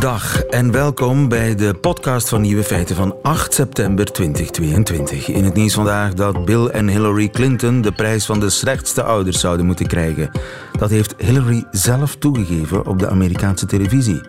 Dag 0.00 0.42
en 0.42 0.72
welkom 0.72 1.28
bij 1.28 1.54
de 1.54 1.74
podcast 1.74 2.28
van 2.28 2.40
Nieuwe 2.40 2.62
Feiten 2.64 2.96
van 2.96 3.16
8 3.22 3.54
september 3.54 4.04
2022. 4.04 5.28
In 5.28 5.44
het 5.44 5.54
nieuws 5.54 5.74
vandaag 5.74 6.14
dat 6.14 6.44
Bill 6.44 6.66
en 6.66 6.88
Hillary 6.88 7.28
Clinton 7.28 7.80
de 7.80 7.92
prijs 7.92 8.26
van 8.26 8.40
de 8.40 8.50
slechtste 8.50 9.02
ouders 9.02 9.40
zouden 9.40 9.66
moeten 9.66 9.86
krijgen. 9.86 10.30
Dat 10.78 10.90
heeft 10.90 11.14
Hillary 11.18 11.64
zelf 11.70 12.16
toegegeven 12.16 12.86
op 12.86 12.98
de 12.98 13.08
Amerikaanse 13.08 13.66
televisie. 13.66 14.20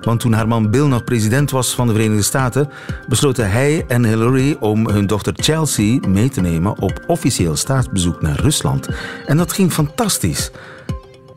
Want 0.00 0.20
toen 0.20 0.32
haar 0.32 0.48
man 0.48 0.70
Bill 0.70 0.86
nog 0.86 1.04
president 1.04 1.50
was 1.50 1.74
van 1.74 1.86
de 1.86 1.92
Verenigde 1.92 2.22
Staten, 2.22 2.68
besloten 3.08 3.50
hij 3.50 3.84
en 3.88 4.04
Hillary 4.04 4.56
om 4.60 4.88
hun 4.88 5.06
dochter 5.06 5.32
Chelsea 5.36 6.08
mee 6.08 6.28
te 6.28 6.40
nemen 6.40 6.80
op 6.80 7.04
officieel 7.06 7.56
staatsbezoek 7.56 8.22
naar 8.22 8.40
Rusland. 8.40 8.88
En 9.26 9.36
dat 9.36 9.52
ging 9.52 9.72
fantastisch. 9.72 10.50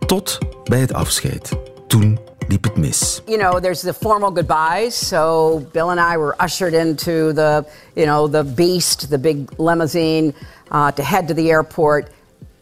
Tot 0.05 0.37
bij 0.63 0.79
het 0.79 0.93
afscheid. 0.93 1.51
Toen 1.87 2.19
liep 2.47 2.65
het. 2.75 3.21
You 3.27 3.37
know, 3.37 3.59
there's 3.59 3.81
the 3.81 3.93
formal 3.93 4.31
goodbyes. 4.31 4.95
So 4.95 5.67
Bill 5.73 5.89
and 5.89 5.99
I 5.99 6.17
were 6.17 6.35
ushered 6.39 6.73
into 6.73 7.33
the, 7.33 7.65
you 7.95 8.05
know, 8.05 8.27
the 8.27 8.43
beast, 8.43 9.09
the 9.09 9.17
big 9.17 9.59
limousine, 9.59 10.33
uh, 10.71 10.91
to 10.91 11.03
head 11.03 11.27
to 11.27 11.33
the 11.33 11.49
airport, 11.51 12.09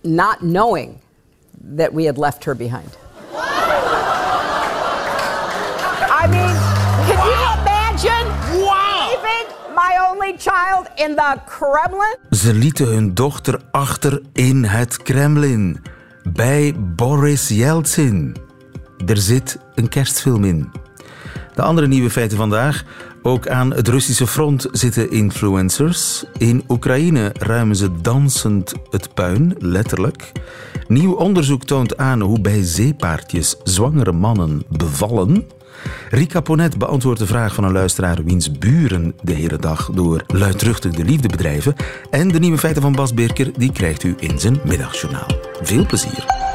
not 0.04 0.42
knowing 0.42 1.00
that 1.76 1.94
we 1.94 2.06
had 2.06 2.18
left 2.18 2.44
her 2.46 2.56
behind. 2.56 2.90
I 6.12 6.28
mean, 6.28 6.56
can 7.08 7.20
you 7.32 7.40
imagine 7.62 8.28
leaving 8.60 9.48
my 9.76 9.98
only 10.10 10.38
child 10.38 10.88
in 10.98 11.16
the 11.16 11.42
Kremlin? 11.46 12.16
Ze 12.32 12.54
lieten 12.54 12.88
hun 12.88 13.14
dochter 13.14 13.62
achter 13.72 14.22
in 14.34 14.64
het 14.64 14.98
Kremlin. 14.98 15.82
Bij 16.24 16.76
Boris 16.78 17.48
Yeltsin. 17.48 18.49
Er 19.06 19.18
zit 19.18 19.60
een 19.76 19.90
kerstfilm 19.90 20.44
in. 20.44 20.70
De 21.56 21.62
andere 21.62 21.88
nieuwe 21.88 22.10
feiten 22.10 22.38
vandaag. 22.38 22.84
Ook 23.22 23.48
aan 23.48 23.74
het 23.74 23.88
Russische 23.88 24.28
front 24.28 24.68
zitten 24.72 25.12
influencers. 25.12 26.24
In 26.38 26.64
Oekraïne 26.68 27.32
ruimen 27.38 27.76
ze 27.76 28.02
dansend 28.02 28.74
het 28.90 29.14
puin, 29.14 29.56
letterlijk. 29.58 30.32
Nieuw 30.88 31.14
onderzoek 31.14 31.64
toont 31.64 31.98
aan 31.98 32.22
hoe 32.22 32.42
bij 32.42 32.64
zeepaardjes 32.64 33.56
zwangere 33.64 34.12
mannen 34.12 34.64
bevallen. 34.70 35.48
Rika 36.10 36.42
Ponet 36.42 36.78
beantwoordt 36.78 37.20
de 37.20 37.26
vraag 37.26 37.54
van 37.54 37.64
een 37.64 37.72
luisteraar 37.72 38.24
wiens 38.24 38.52
buren 38.52 39.14
de 39.22 39.34
hele 39.34 39.58
dag 39.58 39.90
door 39.94 40.24
luidruchtig 40.28 40.92
de 40.92 41.04
liefde 41.04 41.28
bedrijven. 41.28 41.76
En 42.10 42.28
de 42.28 42.40
nieuwe 42.40 42.58
feiten 42.58 42.82
van 42.82 42.96
Bas 42.96 43.14
Birker 43.14 43.52
die 43.58 43.72
krijgt 43.72 44.04
u 44.04 44.16
in 44.20 44.40
zijn 44.40 44.60
middagjournaal. 44.66 45.28
Veel 45.62 45.86
plezier. 45.86 46.49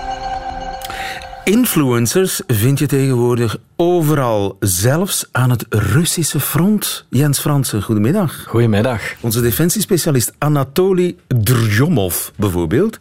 Influencers 1.45 2.41
vind 2.47 2.79
je 2.79 2.87
tegenwoordig 2.87 3.57
overal, 3.77 4.57
zelfs 4.61 5.27
aan 5.33 5.51
het 5.51 5.67
Russische 5.69 6.41
front. 6.41 7.07
Jens 7.11 7.39
Fransen, 7.39 7.83
goedemiddag. 7.83 8.45
Goedemiddag. 8.47 9.01
Onze 9.21 9.41
defensiespecialist 9.41 10.33
Anatoly 10.39 11.17
Drjomov 11.29 12.29
bijvoorbeeld 12.37 12.99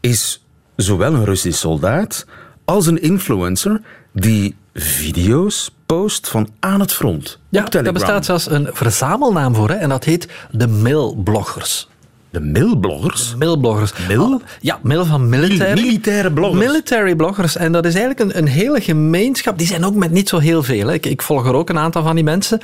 is 0.00 0.44
zowel 0.76 1.14
een 1.14 1.24
Russisch 1.24 1.60
soldaat 1.60 2.26
als 2.64 2.86
een 2.86 3.02
influencer 3.02 3.80
die 4.12 4.56
video's 4.74 5.70
post 5.86 6.28
van 6.28 6.48
aan 6.60 6.80
het 6.80 6.92
front. 6.92 7.38
Ja, 7.48 7.64
daar 7.64 7.92
bestaat 7.92 8.24
zelfs 8.24 8.50
een 8.50 8.68
verzamelnaam 8.72 9.54
voor 9.54 9.68
hè, 9.68 9.74
en 9.74 9.88
dat 9.88 10.04
heet 10.04 10.28
de 10.50 10.68
mailbloggers. 10.68 11.88
De? 12.40 13.36
Mailbloggers. 13.38 13.92
Mail? 14.08 14.22
Ah, 14.32 14.40
Ja, 14.60 14.78
mail 14.82 15.04
van 15.04 15.28
military. 15.28 15.80
Militaire 15.80 16.32
bloggers. 16.32 16.64
Military 16.66 17.14
bloggers. 17.14 17.56
En 17.56 17.72
dat 17.72 17.84
is 17.86 17.94
eigenlijk 17.94 18.20
een, 18.34 18.38
een 18.42 18.48
hele 18.48 18.80
gemeenschap. 18.80 19.58
Die 19.58 19.66
zijn 19.66 19.84
ook 19.84 19.94
met 19.94 20.10
niet 20.10 20.28
zo 20.28 20.38
heel 20.38 20.62
veel. 20.62 20.86
Hè. 20.86 20.94
Ik, 20.94 21.06
ik 21.06 21.22
volg 21.22 21.46
er 21.46 21.54
ook 21.54 21.68
een 21.68 21.78
aantal 21.78 22.02
van 22.02 22.14
die 22.14 22.24
mensen. 22.24 22.60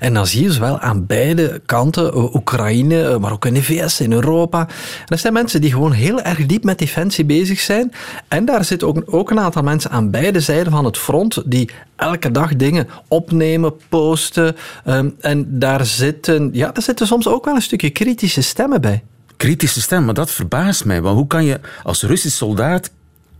En 0.00 0.14
dan 0.14 0.26
zie 0.26 0.42
je 0.42 0.52
ze 0.52 0.60
wel 0.60 0.78
aan 0.78 1.06
beide 1.06 1.60
kanten. 1.66 2.12
eh, 2.12 2.34
Oekraïne, 2.34 3.02
eh, 3.02 3.18
maar 3.18 3.32
ook 3.32 3.46
in 3.46 3.54
de 3.54 3.62
VS, 3.62 4.00
in 4.00 4.12
Europa. 4.12 4.60
En 4.60 5.04
dat 5.06 5.18
zijn 5.20 5.32
mensen 5.32 5.60
die 5.60 5.70
gewoon 5.72 5.92
heel 5.92 6.20
erg 6.20 6.46
diep 6.46 6.64
met 6.64 6.78
defensie 6.78 7.24
bezig 7.24 7.60
zijn. 7.60 7.92
En 8.28 8.44
daar 8.44 8.64
zitten 8.64 8.88
ook, 8.88 9.02
ook 9.06 9.30
een 9.30 9.40
aantal 9.40 9.62
mensen 9.62 9.90
aan 9.90 10.10
beide 10.10 10.40
zijden 10.40 10.72
van 10.72 10.84
het 10.84 10.98
front 10.98 11.42
die 11.46 11.70
elke 11.96 12.30
dag 12.30 12.56
dingen 12.56 12.88
opnemen, 13.08 13.72
posten. 13.88 14.56
Ehm, 14.84 15.08
en 15.20 15.46
daar 15.58 15.86
zitten, 15.86 16.50
ja, 16.52 16.70
daar 16.72 16.82
zitten 16.82 17.06
soms 17.06 17.28
ook 17.28 17.44
wel 17.44 17.54
een 17.54 17.62
stukje 17.62 17.90
kritische 17.90 18.42
stemmen 18.42 18.80
bij. 18.80 19.02
Kritische 19.42 19.80
stem, 19.80 20.04
maar 20.04 20.14
dat 20.14 20.30
verbaast 20.30 20.84
mij. 20.84 21.00
Want 21.02 21.16
hoe 21.16 21.26
kan 21.26 21.44
je 21.44 21.60
als 21.82 22.02
Russisch 22.02 22.36
soldaat... 22.36 22.90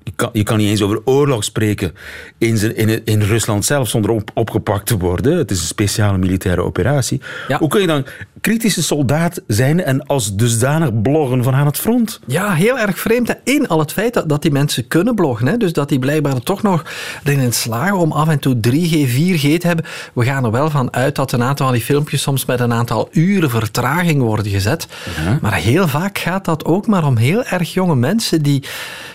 Je 0.05 0.13
kan, 0.17 0.31
je 0.33 0.43
kan 0.43 0.59
niet 0.59 0.69
eens 0.69 0.83
over 0.83 1.01
oorlog 1.05 1.45
spreken 1.45 1.93
in, 2.39 2.77
in, 2.77 3.05
in 3.05 3.23
Rusland 3.23 3.65
zelf 3.65 3.89
zonder 3.89 4.11
op, 4.11 4.31
opgepakt 4.35 4.87
te 4.87 4.99
worden. 4.99 5.37
Het 5.37 5.51
is 5.51 5.61
een 5.61 5.67
speciale 5.67 6.19
militaire 6.19 6.63
operatie. 6.63 7.21
Ja. 7.49 7.59
Hoe 7.59 7.69
kun 7.69 7.81
je 7.81 7.87
dan 7.87 8.05
kritische 8.41 8.83
soldaat 8.83 9.41
zijn 9.47 9.85
en 9.85 10.07
als 10.07 10.37
dusdanig 10.37 11.03
bloggen 11.03 11.43
van 11.43 11.55
aan 11.55 11.67
het 11.67 11.79
front? 11.79 12.21
Ja, 12.27 12.53
heel 12.53 12.79
erg 12.79 12.99
vreemd. 12.99 13.35
Eén, 13.45 13.69
al 13.69 13.79
het 13.79 13.93
feit 13.93 14.15
dat, 14.15 14.29
dat 14.29 14.43
die 14.43 14.51
mensen 14.51 14.89
kunnen 14.89 15.15
bloggen. 15.15 15.47
Hè? 15.47 15.57
Dus 15.57 15.73
dat 15.73 15.89
die 15.89 15.99
blijkbaar 15.99 16.41
toch 16.41 16.63
nog 16.63 16.85
erin 17.25 17.53
slagen 17.53 17.99
om 17.99 18.13
af 18.13 18.29
en 18.29 18.39
toe 18.39 18.55
3G, 18.55 19.11
4G 19.11 19.59
te 19.59 19.67
hebben. 19.67 19.85
We 20.15 20.25
gaan 20.25 20.45
er 20.45 20.51
wel 20.51 20.71
van 20.71 20.93
uit 20.93 21.15
dat 21.15 21.33
een 21.33 21.43
aantal 21.43 21.67
van 21.67 21.75
die 21.75 21.85
filmpjes 21.85 22.23
soms 22.23 22.45
met 22.45 22.61
een 22.61 22.73
aantal 22.73 23.09
uren 23.11 23.51
vertraging 23.51 24.23
worden 24.23 24.53
gezet. 24.53 24.87
Maar 25.41 25.55
heel 25.55 25.89
vaak 25.89 26.19
gaat 26.19 26.45
dat 26.45 26.65
ook 26.65 26.87
maar 26.87 27.07
om 27.07 27.17
heel 27.17 27.45
erg 27.45 27.73
jonge 27.73 27.97
mensen 27.97 28.43
die, 28.43 28.65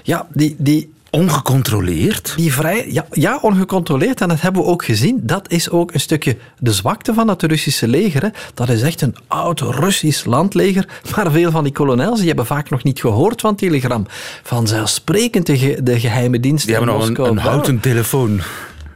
ja, 0.04 0.28
die, 0.34 0.56
die 0.58 0.77
Ongecontroleerd? 1.18 2.34
die 2.38 2.54
vrij, 2.54 2.86
ja, 2.92 3.06
ja, 3.12 3.38
ongecontroleerd. 3.42 4.22
En 4.22 4.28
dat 4.28 4.42
hebben 4.42 4.62
we 4.62 4.68
ook 4.68 4.86
gezien. 4.86 5.20
Dat 5.24 5.52
is 5.52 5.70
ook 5.70 5.94
een 5.94 6.00
stukje 6.00 6.38
de 6.60 6.74
zwakte 6.74 7.14
van 7.14 7.28
het 7.28 7.44
Russische 7.44 7.88
leger. 7.88 8.22
Hè. 8.22 8.30
Dat 8.54 8.70
is 8.70 8.82
echt 8.82 9.02
een 9.02 9.16
oud 9.28 9.60
Russisch 9.60 10.26
landleger. 10.26 10.88
Maar 11.16 11.32
veel 11.32 11.52
van 11.52 11.64
die 11.64 11.74
kolonels 11.74 12.18
die 12.18 12.28
hebben 12.28 12.46
vaak 12.46 12.70
nog 12.70 12.84
niet 12.84 13.00
gehoord 13.00 13.42
van 13.42 13.56
Telegram. 13.56 14.06
Vanzelfsprekend 14.44 15.46
de, 15.46 15.58
ge- 15.58 15.80
de 15.84 16.00
geheime 16.00 16.40
diensten 16.40 16.68
Die 16.68 16.78
hebben 16.78 16.94
in 16.96 17.14
nog 17.14 17.18
een, 17.28 17.32
een 17.32 17.38
houten 17.38 17.80
telefoon. 17.80 18.42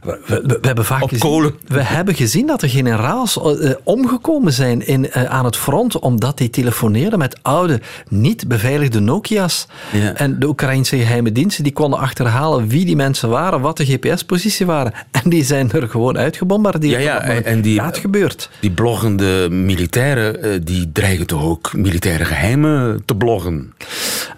We, 0.02 0.20
we- 0.26 0.42
we 0.60 0.66
hebben 0.66 0.84
vaak 0.84 1.02
Op 1.02 1.08
gezien, 1.08 1.30
kolen. 1.30 1.54
We 1.66 1.82
hebben 1.82 2.14
gezien 2.14 2.46
dat 2.46 2.62
er 2.62 2.68
generaals 2.68 3.36
eh, 3.60 3.70
omgekomen 3.84 4.52
zijn 4.52 4.86
in, 4.86 5.10
eh, 5.10 5.24
aan 5.24 5.44
het 5.44 5.56
front 5.56 5.98
omdat 5.98 6.38
die 6.38 6.50
telefoneerden 6.50 7.18
met 7.18 7.38
oude, 7.42 7.80
niet 8.08 8.48
beveiligde 8.48 9.00
Nokia's. 9.00 9.66
Ja. 9.92 10.12
En 10.14 10.38
de 10.38 10.46
Oekraïnse 10.46 10.96
geheime 10.96 11.32
diensten 11.32 11.64
die 11.64 11.72
konden 11.72 11.98
achterhalen 11.98 12.68
wie 12.68 12.84
die 12.84 12.96
mensen 12.96 13.28
waren, 13.28 13.60
wat 13.60 13.76
de 13.76 13.84
GPS-positie 13.84 14.66
waren. 14.66 14.92
En 15.10 15.30
die 15.30 15.44
zijn 15.44 15.70
er 15.72 15.88
gewoon 15.88 16.18
uitgebombardeerd. 16.18 16.92
Ja, 17.02 17.14
ja, 17.14 17.20
en- 17.20 17.44
en 17.44 17.60
die- 17.60 17.80
het 17.82 17.98
gebeurt. 17.98 18.50
Die 18.60 18.70
bloggende 18.70 19.48
militairen, 19.50 20.42
eh, 20.42 20.50
die 20.64 20.90
dreigen 20.92 21.26
toch 21.26 21.42
ook 21.44 21.72
militaire 21.76 22.24
geheimen 22.24 23.02
te 23.04 23.14
bloggen? 23.16 23.72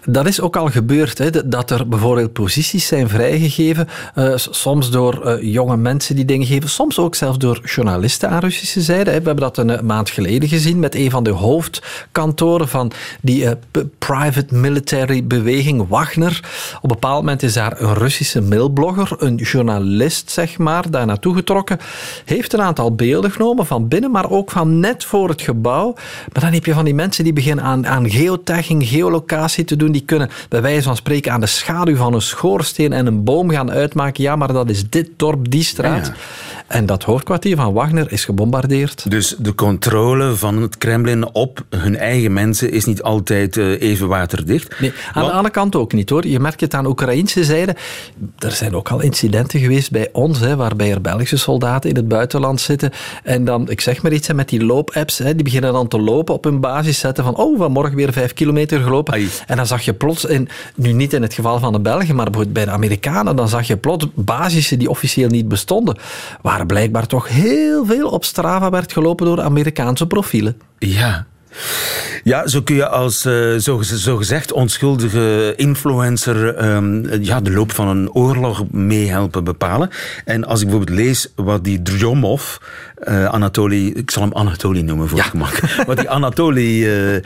Dat 0.05 0.27
is 0.27 0.41
ook 0.41 0.55
al 0.55 0.67
gebeurd, 0.69 1.17
hè, 1.17 1.47
dat 1.49 1.71
er 1.71 1.87
bijvoorbeeld 1.87 2.33
posities 2.33 2.87
zijn 2.87 3.09
vrijgegeven, 3.09 3.87
eh, 4.15 4.31
soms 4.35 4.91
door 4.91 5.25
eh, 5.25 5.53
jonge 5.55 5.77
mensen 5.77 6.15
die 6.15 6.25
dingen 6.25 6.47
geven, 6.47 6.69
soms 6.69 6.99
ook 6.99 7.15
zelfs 7.15 7.37
door 7.37 7.61
journalisten 7.63 8.29
aan 8.29 8.39
Russische 8.39 8.81
zijde. 8.81 9.03
We 9.03 9.11
hebben 9.11 9.35
dat 9.35 9.57
een 9.57 9.69
eh, 9.69 9.81
maand 9.81 10.09
geleden 10.09 10.49
gezien 10.49 10.79
met 10.79 10.95
een 10.95 11.09
van 11.09 11.23
de 11.23 11.29
hoofdkantoren 11.29 12.67
van 12.67 12.91
die 13.21 13.45
eh, 13.45 13.81
private 13.97 14.55
military 14.55 15.27
beweging 15.27 15.87
Wagner. 15.87 16.39
Op 16.75 16.83
een 16.83 16.89
bepaald 16.89 17.19
moment 17.19 17.43
is 17.43 17.53
daar 17.53 17.81
een 17.81 17.93
Russische 17.93 18.41
mailblogger, 18.41 19.15
een 19.17 19.35
journalist 19.35 20.31
zeg 20.31 20.57
maar, 20.57 20.91
daar 20.91 21.05
naartoe 21.05 21.35
getrokken, 21.35 21.79
heeft 22.25 22.53
een 22.53 22.61
aantal 22.61 22.95
beelden 22.95 23.31
genomen 23.31 23.65
van 23.65 23.87
binnen, 23.87 24.11
maar 24.11 24.29
ook 24.29 24.51
van 24.51 24.79
net 24.79 25.03
voor 25.03 25.29
het 25.29 25.41
gebouw. 25.41 25.93
Maar 26.33 26.43
dan 26.43 26.53
heb 26.53 26.65
je 26.65 26.73
van 26.73 26.85
die 26.85 26.93
mensen 26.93 27.23
die 27.23 27.33
beginnen 27.33 27.65
aan, 27.65 27.87
aan 27.87 28.09
geotagging, 28.09 28.87
geolocatie 28.87 29.63
te 29.63 29.75
doen, 29.75 29.91
die 29.91 30.05
kunnen 30.05 30.29
bij 30.49 30.61
wijze 30.61 30.83
van 30.83 30.95
spreken 30.95 31.31
aan 31.31 31.39
de 31.39 31.45
schaduw 31.45 31.95
van 31.95 32.13
een 32.13 32.21
schoorsteen 32.21 32.93
en 32.93 33.05
een 33.05 33.23
boom 33.23 33.49
gaan 33.49 33.71
uitmaken. 33.71 34.23
Ja, 34.23 34.35
maar 34.35 34.53
dat 34.53 34.69
is 34.69 34.89
dit 34.89 35.09
dorp, 35.15 35.44
die 35.49 35.63
straat. 35.63 36.11
En 36.67 36.85
dat 36.85 37.03
hoofdkwartier 37.03 37.55
van 37.55 37.73
Wagner 37.73 38.11
is 38.11 38.25
gebombardeerd. 38.25 39.09
Dus 39.09 39.35
de 39.39 39.55
controle 39.55 40.35
van 40.35 40.61
het 40.61 40.77
Kremlin 40.77 41.33
op 41.33 41.65
hun 41.69 41.97
eigen 41.97 42.33
mensen 42.33 42.71
is 42.71 42.85
niet 42.85 43.01
altijd 43.01 43.57
eh, 43.57 43.81
even 43.81 44.07
waterdicht. 44.07 44.79
Nee, 44.79 44.89
aan 44.89 45.13
Want- 45.13 45.25
de 45.27 45.31
andere 45.31 45.53
kant 45.53 45.75
ook 45.75 45.93
niet 45.93 46.09
hoor. 46.09 46.27
Je 46.27 46.39
merkt 46.39 46.61
het 46.61 46.73
aan 46.73 46.83
de 46.83 46.89
Oekraïnse 46.89 47.43
zijde. 47.43 47.75
Er 48.39 48.51
zijn 48.51 48.75
ook 48.75 48.89
al 48.89 49.01
incidenten 49.01 49.59
geweest 49.59 49.91
bij 49.91 50.09
ons, 50.11 50.39
hè, 50.39 50.55
waarbij 50.55 50.91
er 50.91 51.01
Belgische 51.01 51.37
soldaten 51.37 51.89
in 51.89 51.95
het 51.95 52.07
buitenland 52.07 52.61
zitten. 52.61 52.91
En 53.23 53.45
dan, 53.45 53.69
ik 53.69 53.81
zeg 53.81 54.01
maar 54.01 54.11
iets, 54.11 54.27
hè, 54.27 54.33
met 54.33 54.49
die 54.49 54.65
loopapps, 54.65 55.17
hè, 55.17 55.35
die 55.35 55.43
beginnen 55.43 55.73
dan 55.73 55.87
te 55.87 55.99
lopen 55.99 56.33
op 56.33 56.43
hun 56.43 56.59
basis 56.59 56.99
zetten 56.99 57.23
van, 57.23 57.35
oh, 57.35 57.59
vanmorgen 57.59 57.95
weer 57.95 58.13
vijf 58.13 58.33
kilometer 58.33 58.79
gelopen. 58.81 59.13
Ai. 59.13 59.29
En 59.47 59.55
dan 59.57 59.67
zag 59.67 59.81
je 59.81 59.93
plots, 59.93 60.25
in, 60.25 60.49
nu 60.75 60.91
niet 60.91 61.13
in 61.13 61.21
het 61.21 61.33
geval 61.33 61.59
van 61.59 61.73
de 61.73 61.79
Belgen, 61.79 62.15
maar 62.15 62.25
bijvoorbeeld 62.25 62.53
bij 62.53 62.65
de 62.65 62.71
Amerikanen, 62.71 63.35
dan 63.35 63.49
zag 63.49 63.67
je 63.67 63.77
plots 63.77 64.05
basissen 64.13 64.79
die 64.79 64.89
officieel 64.89 65.29
niet 65.29 65.47
bestonden, 65.47 65.97
waar 66.41 66.54
blijkbaar 66.63 67.07
toch 67.07 67.27
heel 67.27 67.85
veel 67.85 68.09
op 68.09 68.25
Strava 68.25 68.69
werd 68.69 68.93
gelopen 68.93 69.25
door 69.25 69.41
Amerikaanse 69.41 70.07
profielen. 70.07 70.57
Ja. 70.77 71.25
Ja, 72.23 72.47
zo 72.47 72.61
kun 72.61 72.75
je 72.75 72.87
als 72.87 73.25
uh, 73.25 73.55
zo, 73.55 73.81
zogezegd 73.81 74.51
onschuldige 74.51 75.53
influencer 75.55 76.65
um, 76.65 77.23
ja, 77.23 77.41
de 77.41 77.51
loop 77.51 77.71
van 77.71 77.87
een 77.87 78.11
oorlog 78.11 78.63
meehelpen 78.71 79.43
bepalen. 79.43 79.89
En 80.25 80.45
als 80.45 80.61
ik 80.61 80.67
bijvoorbeeld 80.67 80.97
lees 80.99 81.27
wat 81.35 81.63
die 81.63 81.81
Dromov, 81.81 82.57
uh, 83.07 83.25
Anatoly, 83.25 83.87
ik 83.87 84.11
zal 84.11 84.21
hem 84.21 84.33
Anatoly 84.33 84.81
noemen 84.81 85.07
voor 85.07 85.17
ja. 85.17 85.23
het 85.23 85.31
gemak, 85.31 85.59
wat 85.87 85.97
die 85.97 86.09
Anatoly 86.09 86.83
uh, 86.83 87.19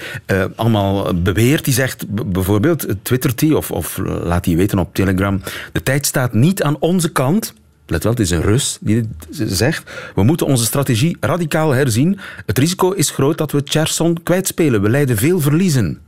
allemaal 0.56 1.14
beweert, 1.14 1.66
die 1.66 1.74
zegt 1.74 2.06
bijvoorbeeld, 2.32 2.88
twittert 3.02 3.42
hij 3.42 3.54
of, 3.54 3.72
of 3.72 3.98
laat 4.04 4.46
hij 4.46 4.56
weten 4.56 4.80
op 4.80 4.94
Telegram, 4.94 5.42
de 5.72 5.84
tijd 5.84 6.06
staat 6.06 6.34
niet 6.34 6.64
aan 6.64 6.78
onze 6.80 7.12
kant 7.12 7.54
let 7.90 8.04
wel, 8.04 8.12
het 8.12 8.22
is 8.22 8.30
een 8.30 8.42
Rus 8.42 8.78
die 8.82 9.08
dit 9.30 9.52
zegt. 9.52 9.92
We 10.16 10.24
moeten 10.24 10.48
onze 10.48 10.66
strategie 10.66 11.18
radicaal 11.20 11.72
herzien. 11.72 12.20
Het 12.46 12.58
risico 12.58 12.92
is 12.92 13.10
groot 13.10 13.38
dat 13.38 13.52
we 13.52 13.62
Cherson 13.64 14.24
kwijtspelen. 14.24 14.82
We 14.82 14.90
leiden 14.90 15.18
veel 15.18 15.40
verliezen. 15.40 16.00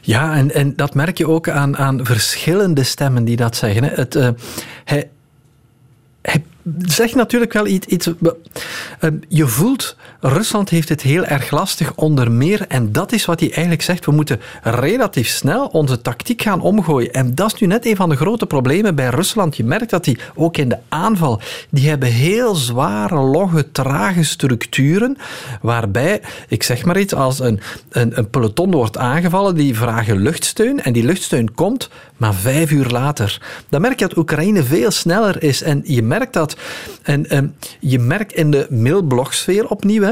Ja, 0.00 0.36
en, 0.36 0.54
en 0.54 0.76
dat 0.76 0.94
merk 0.94 1.18
je 1.18 1.28
ook 1.28 1.48
aan, 1.48 1.76
aan 1.76 2.04
verschillende 2.06 2.82
stemmen 2.82 3.24
die 3.24 3.36
dat 3.36 3.56
zeggen. 3.56 3.84
Het, 3.84 4.14
uh, 4.14 4.28
hij, 4.84 5.10
hij 6.22 6.44
zegt 6.78 7.14
natuurlijk 7.14 7.52
wel 7.52 7.66
iets. 7.66 8.06
uh, 8.06 9.10
je 9.28 9.46
voelt 9.46 9.96
Rusland 10.24 10.68
heeft 10.68 10.88
het 10.88 11.02
heel 11.02 11.24
erg 11.24 11.50
lastig 11.50 11.94
onder 11.94 12.32
meer. 12.32 12.64
En 12.68 12.92
dat 12.92 13.12
is 13.12 13.24
wat 13.24 13.40
hij 13.40 13.48
eigenlijk 13.48 13.82
zegt. 13.82 14.04
We 14.04 14.12
moeten 14.12 14.40
relatief 14.62 15.28
snel 15.28 15.66
onze 15.66 16.02
tactiek 16.02 16.42
gaan 16.42 16.60
omgooien. 16.60 17.12
En 17.12 17.34
dat 17.34 17.52
is 17.52 17.60
nu 17.60 17.66
net 17.66 17.86
een 17.86 17.96
van 17.96 18.08
de 18.08 18.16
grote 18.16 18.46
problemen 18.46 18.94
bij 18.94 19.08
Rusland. 19.08 19.56
Je 19.56 19.64
merkt 19.64 19.90
dat 19.90 20.04
die 20.04 20.18
ook 20.34 20.56
in 20.56 20.68
de 20.68 20.78
aanval, 20.88 21.40
die 21.70 21.88
hebben 21.88 22.08
heel 22.08 22.54
zware, 22.54 23.20
logge, 23.20 23.72
trage 23.72 24.24
structuren. 24.24 25.16
Waarbij, 25.60 26.20
ik 26.48 26.62
zeg 26.62 26.84
maar 26.84 26.98
iets, 26.98 27.14
als 27.14 27.40
een, 27.40 27.60
een, 27.90 28.18
een 28.18 28.30
peloton 28.30 28.70
wordt 28.70 28.98
aangevallen, 28.98 29.54
die 29.54 29.76
vragen 29.76 30.16
luchtsteun. 30.16 30.82
En 30.82 30.92
die 30.92 31.04
luchtsteun 31.04 31.54
komt, 31.54 31.88
maar 32.16 32.34
vijf 32.34 32.70
uur 32.70 32.86
later. 32.86 33.40
Dan 33.68 33.80
merk 33.80 33.98
je 33.98 34.08
dat 34.08 34.16
Oekraïne 34.16 34.62
veel 34.62 34.90
sneller 34.90 35.42
is. 35.42 35.62
En 35.62 35.82
je 35.84 36.02
merkt 36.02 36.32
dat. 36.32 36.51
En, 37.02 37.28
en 37.28 37.56
je 37.80 37.98
merkt 37.98 38.32
in 38.32 38.50
de 38.50 38.66
mailblogsfeer 38.70 39.68
opnieuw 39.68 40.02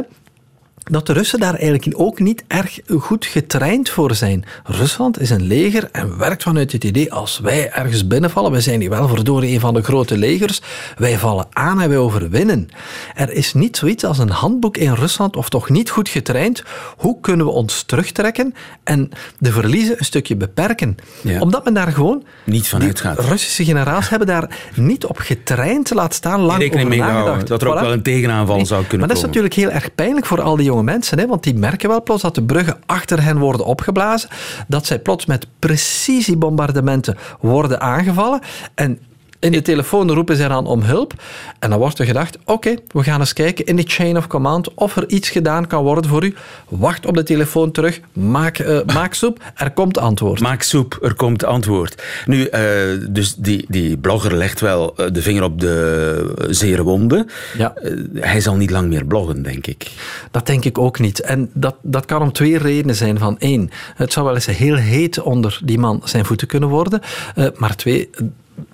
dat 0.90 1.06
de 1.06 1.12
Russen 1.12 1.40
daar 1.40 1.54
eigenlijk 1.54 2.00
ook 2.00 2.18
niet 2.18 2.44
erg 2.46 2.78
goed 2.98 3.26
getraind 3.26 3.90
voor 3.90 4.14
zijn. 4.14 4.44
Rusland 4.64 5.20
is 5.20 5.30
een 5.30 5.42
leger 5.42 5.88
en 5.92 6.18
werkt 6.18 6.42
vanuit 6.42 6.72
het 6.72 6.84
idee, 6.84 7.12
als 7.12 7.38
wij 7.38 7.70
ergens 7.70 8.06
binnenvallen, 8.06 8.50
wij 8.50 8.60
zijn 8.60 8.80
hier 8.80 8.90
wel 8.90 9.08
verdorie 9.08 9.54
een 9.54 9.60
van 9.60 9.74
de 9.74 9.82
grote 9.82 10.18
legers, 10.18 10.60
wij 10.96 11.18
vallen 11.18 11.46
aan 11.50 11.80
en 11.80 11.88
wij 11.88 11.98
overwinnen. 11.98 12.68
Er 13.14 13.32
is 13.32 13.54
niet 13.54 13.76
zoiets 13.76 14.04
als 14.04 14.18
een 14.18 14.30
handboek 14.30 14.76
in 14.76 14.92
Rusland, 14.92 15.36
of 15.36 15.48
toch 15.48 15.68
niet 15.68 15.90
goed 15.90 16.08
getraind, 16.08 16.62
hoe 16.96 17.20
kunnen 17.20 17.46
we 17.46 17.52
ons 17.52 17.82
terugtrekken 17.82 18.54
en 18.84 19.10
de 19.38 19.52
verliezen 19.52 19.94
een 19.98 20.04
stukje 20.04 20.36
beperken. 20.36 20.96
Omdat 21.38 21.64
men 21.64 21.74
daar 21.74 21.92
gewoon... 21.92 22.24
Niet 22.44 22.68
vanuit 22.68 23.00
gaat. 23.00 23.18
Russische 23.18 23.64
generaals 23.64 24.08
hebben 24.08 24.28
daar 24.28 24.58
niet 24.74 25.04
op 25.04 25.18
getraind, 25.18 25.94
laat 25.94 26.14
staan 26.14 26.40
lang 26.40 26.74
over 26.74 26.96
nagedacht. 26.96 27.46
Dat 27.46 27.62
er 27.62 27.68
ook 27.68 27.80
wel 27.80 27.92
een 27.92 28.02
tegenaanval 28.02 28.66
zou 28.66 28.80
kunnen 28.80 28.98
Maar 28.98 29.08
dat 29.08 29.16
is 29.16 29.22
natuurlijk 29.22 29.54
heel 29.54 29.70
erg 29.70 29.94
pijnlijk 29.94 30.26
voor 30.26 30.40
al 30.40 30.56
die 30.56 30.72
mensen, 30.84 31.18
hè, 31.18 31.26
want 31.26 31.42
die 31.42 31.54
merken 31.54 31.88
wel 31.88 32.02
plots 32.02 32.22
dat 32.22 32.34
de 32.34 32.42
bruggen 32.42 32.78
achter 32.86 33.22
hen 33.22 33.38
worden 33.38 33.66
opgeblazen, 33.66 34.28
dat 34.68 34.86
zij 34.86 34.98
plots 34.98 35.26
met 35.26 35.46
precisiebombardementen 35.58 37.16
worden 37.40 37.80
aangevallen. 37.80 38.40
En 38.74 38.98
in 39.40 39.52
de 39.52 39.62
telefoon 39.62 40.10
roepen 40.10 40.36
zij 40.36 40.48
dan 40.48 40.66
om 40.66 40.82
hulp. 40.82 41.12
En 41.58 41.70
dan 41.70 41.78
wordt 41.78 41.98
er 41.98 42.04
gedacht, 42.04 42.38
oké, 42.44 42.74
we 42.88 43.02
gaan 43.02 43.20
eens 43.20 43.32
kijken 43.32 43.64
in 43.64 43.76
de 43.76 43.82
chain 43.86 44.16
of 44.16 44.26
command 44.26 44.74
of 44.74 44.96
er 44.96 45.08
iets 45.08 45.28
gedaan 45.28 45.66
kan 45.66 45.82
worden 45.82 46.10
voor 46.10 46.24
u. 46.24 46.34
Wacht 46.68 47.06
op 47.06 47.14
de 47.14 47.22
telefoon 47.22 47.70
terug, 47.70 48.00
maak, 48.12 48.58
uh, 48.58 48.80
maak 48.94 49.14
soep, 49.14 49.42
er 49.54 49.70
komt 49.70 49.98
antwoord. 49.98 50.40
Maak 50.40 50.62
soep, 50.62 50.98
er 51.02 51.14
komt 51.14 51.44
antwoord. 51.44 52.02
Nu, 52.26 52.48
uh, 52.50 52.60
dus 53.08 53.34
die, 53.34 53.64
die 53.68 53.96
blogger 53.96 54.36
legt 54.36 54.60
wel 54.60 54.96
eh, 54.96 55.06
de 55.12 55.22
vinger 55.22 55.42
op 55.42 55.60
de 55.60 56.46
zere 56.50 56.82
wonden. 56.82 57.28
Ja. 57.58 57.74
hij 58.14 58.40
zal 58.40 58.56
niet 58.56 58.70
lang 58.70 58.88
meer 58.88 59.04
bloggen, 59.04 59.42
denk 59.42 59.66
ik. 59.66 59.90
Dat 60.30 60.46
denk 60.46 60.64
ik 60.64 60.78
ook 60.78 60.98
niet. 60.98 61.20
En 61.20 61.50
dat, 61.52 61.74
dat 61.82 62.04
kan 62.04 62.22
om 62.22 62.32
twee 62.32 62.58
redenen 62.58 62.94
zijn. 62.94 63.18
Van 63.18 63.38
één, 63.38 63.70
het 63.94 64.12
zou 64.12 64.26
wel 64.26 64.34
eens 64.34 64.46
heel 64.46 64.74
heet 64.74 65.20
onder 65.20 65.60
die 65.64 65.78
man 65.78 66.00
zijn 66.04 66.24
voeten 66.24 66.46
kunnen 66.46 66.68
worden. 66.68 67.00
maar 67.56 67.76
twee, 67.76 68.10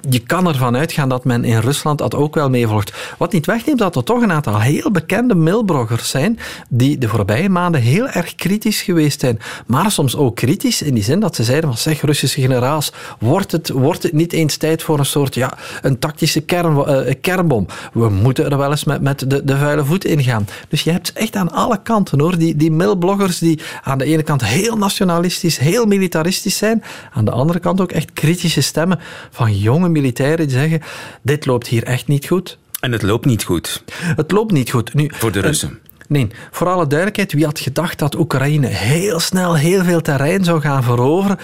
je 0.09 0.19
kan 0.19 0.49
ervan 0.49 0.77
uitgaan 0.77 1.09
dat 1.09 1.25
men 1.25 1.45
in 1.45 1.59
Rusland 1.59 1.99
dat 1.99 2.15
ook 2.15 2.35
wel 2.35 2.51
meevolgt. 2.51 2.93
Wat 3.19 3.33
niet 3.33 3.47
wegneemt 3.47 3.79
dat 3.79 3.97
er 3.97 4.05
toch 4.05 4.23
een 4.23 4.33
aantal 4.33 4.61
heel 4.61 4.91
bekende 4.91 5.35
mailbloggers 5.35 6.11
zijn 6.11 6.39
die 6.69 6.99
de 6.99 7.09
voorbije 7.09 7.49
maanden 7.49 7.81
heel 7.81 8.09
erg 8.09 8.35
kritisch 8.35 8.83
geweest 8.83 9.21
zijn. 9.21 9.39
Maar 9.67 9.91
soms 9.91 10.17
ook 10.17 10.37
kritisch 10.37 10.83
in 10.83 10.95
die 10.95 11.03
zin 11.03 11.21
dat 11.21 11.35
ze 11.35 11.45
zeiden 11.45 11.71
van 11.71 11.79
zeg 11.79 12.01
Russische 12.01 12.41
generaals, 12.41 12.93
wordt 13.19 13.53
het, 13.53 13.69
wordt 13.69 14.03
het 14.03 14.13
niet 14.13 14.33
eens 14.33 14.57
tijd 14.57 14.83
voor 14.83 14.99
een 14.99 15.07
soort 15.07 15.35
ja, 15.35 15.53
een 15.83 15.99
tactische 15.99 16.41
kern, 16.41 16.77
uh, 16.77 17.15
kernbom? 17.21 17.67
We 17.93 18.09
moeten 18.09 18.51
er 18.51 18.59
wel 18.59 18.71
eens 18.71 18.85
met, 18.85 19.01
met 19.01 19.31
de, 19.31 19.45
de 19.45 19.57
vuile 19.57 19.85
voet 19.85 20.05
in 20.05 20.23
gaan. 20.23 20.47
Dus 20.69 20.83
je 20.83 20.91
hebt 20.91 21.13
echt 21.13 21.37
aan 21.37 21.53
alle 21.53 21.83
kanten 21.83 22.21
hoor, 22.21 22.39
die, 22.39 22.57
die 22.57 22.71
mailbloggers 22.71 23.39
die 23.39 23.61
aan 23.83 23.99
de 23.99 24.05
ene 24.05 24.23
kant 24.23 24.45
heel 24.45 24.77
nationalistisch, 24.77 25.59
heel 25.59 25.87
militaristisch 25.87 26.57
zijn, 26.57 26.83
aan 27.13 27.25
de 27.25 27.31
andere 27.31 27.59
kant 27.59 27.81
ook 27.81 27.93
echt 27.93 28.13
kritische 28.13 28.61
stemmen 28.61 29.01
van 29.31 29.59
jonge 29.77 29.89
militairen 29.89 30.49
die 30.49 30.57
zeggen: 30.57 30.81
dit 31.23 31.47
loopt 31.47 31.67
hier 31.67 31.85
echt 31.85 32.07
niet 32.07 32.27
goed. 32.27 32.59
En 32.81 32.93
het 32.93 33.03
loopt 33.03 33.25
niet 33.25 33.45
goed. 33.45 33.83
Het 33.93 34.31
loopt 34.31 34.53
niet 34.53 34.71
goed. 34.71 34.95
Nu, 34.95 35.11
Voor 35.15 35.33
de 35.33 35.41
Russen. 35.41 35.79
Nee, 36.09 36.29
voor 36.51 36.69
alle 36.69 36.87
duidelijkheid, 36.87 37.33
wie 37.33 37.45
had 37.45 37.59
gedacht 37.59 37.99
dat 37.99 38.15
Oekraïne 38.15 38.67
heel 38.67 39.21
snel 39.21 39.57
heel 39.57 39.85
veel 39.85 40.01
terrein 40.01 40.45
zou 40.45 40.61
gaan 40.61 40.83
veroveren? 40.83 41.39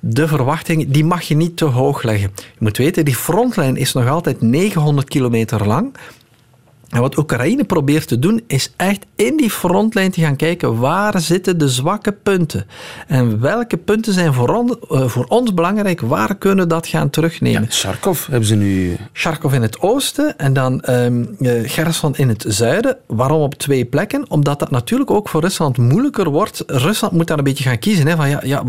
De 0.00 0.28
verwachting, 0.28 0.90
die 0.90 1.04
mag 1.04 1.22
je 1.22 1.36
niet 1.36 1.56
te 1.56 1.64
hoog 1.64 2.02
leggen. 2.02 2.30
Je 2.36 2.58
moet 2.58 2.76
weten, 2.76 3.04
die 3.04 3.16
frontlijn 3.16 3.76
is 3.76 3.92
nog 3.92 4.08
altijd 4.08 4.40
900 4.40 5.08
kilometer 5.08 5.66
lang. 5.66 5.94
En 6.88 7.00
wat 7.00 7.18
Oekraïne 7.18 7.64
probeert 7.64 8.08
te 8.08 8.18
doen, 8.18 8.42
is 8.46 8.72
echt 8.76 9.06
in 9.16 9.36
die 9.36 9.50
frontlijn 9.50 10.10
te 10.10 10.20
gaan 10.20 10.36
kijken 10.36 10.78
waar 10.78 11.20
zitten 11.20 11.58
de 11.58 11.68
zwakke 11.68 12.12
punten. 12.12 12.66
En 13.06 13.40
welke 13.40 13.76
punten 13.76 14.12
zijn 14.12 14.32
voor, 14.32 14.48
on, 14.48 14.78
uh, 14.90 15.08
voor 15.08 15.24
ons 15.24 15.54
belangrijk, 15.54 16.00
waar 16.00 16.36
kunnen 16.36 16.64
we 16.64 16.70
dat 16.70 16.86
gaan 16.86 17.10
terugnemen. 17.10 17.62
Ja, 17.62 17.66
Charkov 17.68 18.26
hebben 18.26 18.48
ze 18.48 18.54
nu... 18.54 18.96
Charkov 19.12 19.54
in 19.54 19.62
het 19.62 19.80
oosten 19.80 20.38
en 20.38 20.52
dan 20.52 20.82
um, 20.90 21.36
Gerson 21.62 22.16
in 22.16 22.28
het 22.28 22.44
zuiden. 22.48 22.96
Waarom 23.06 23.40
op 23.40 23.54
twee 23.54 23.84
plekken? 23.84 24.30
Omdat 24.30 24.58
dat 24.58 24.70
natuurlijk 24.70 25.10
ook 25.10 25.28
voor 25.28 25.40
Rusland 25.40 25.78
moeilijker 25.78 26.30
wordt. 26.30 26.62
Rusland 26.66 27.12
moet 27.12 27.26
daar 27.26 27.38
een 27.38 27.44
beetje 27.44 27.64
gaan 27.64 27.78
kiezen. 27.78 28.06
Hè, 28.06 28.16
van 28.16 28.28
ja, 28.28 28.40
ja, 28.44 28.62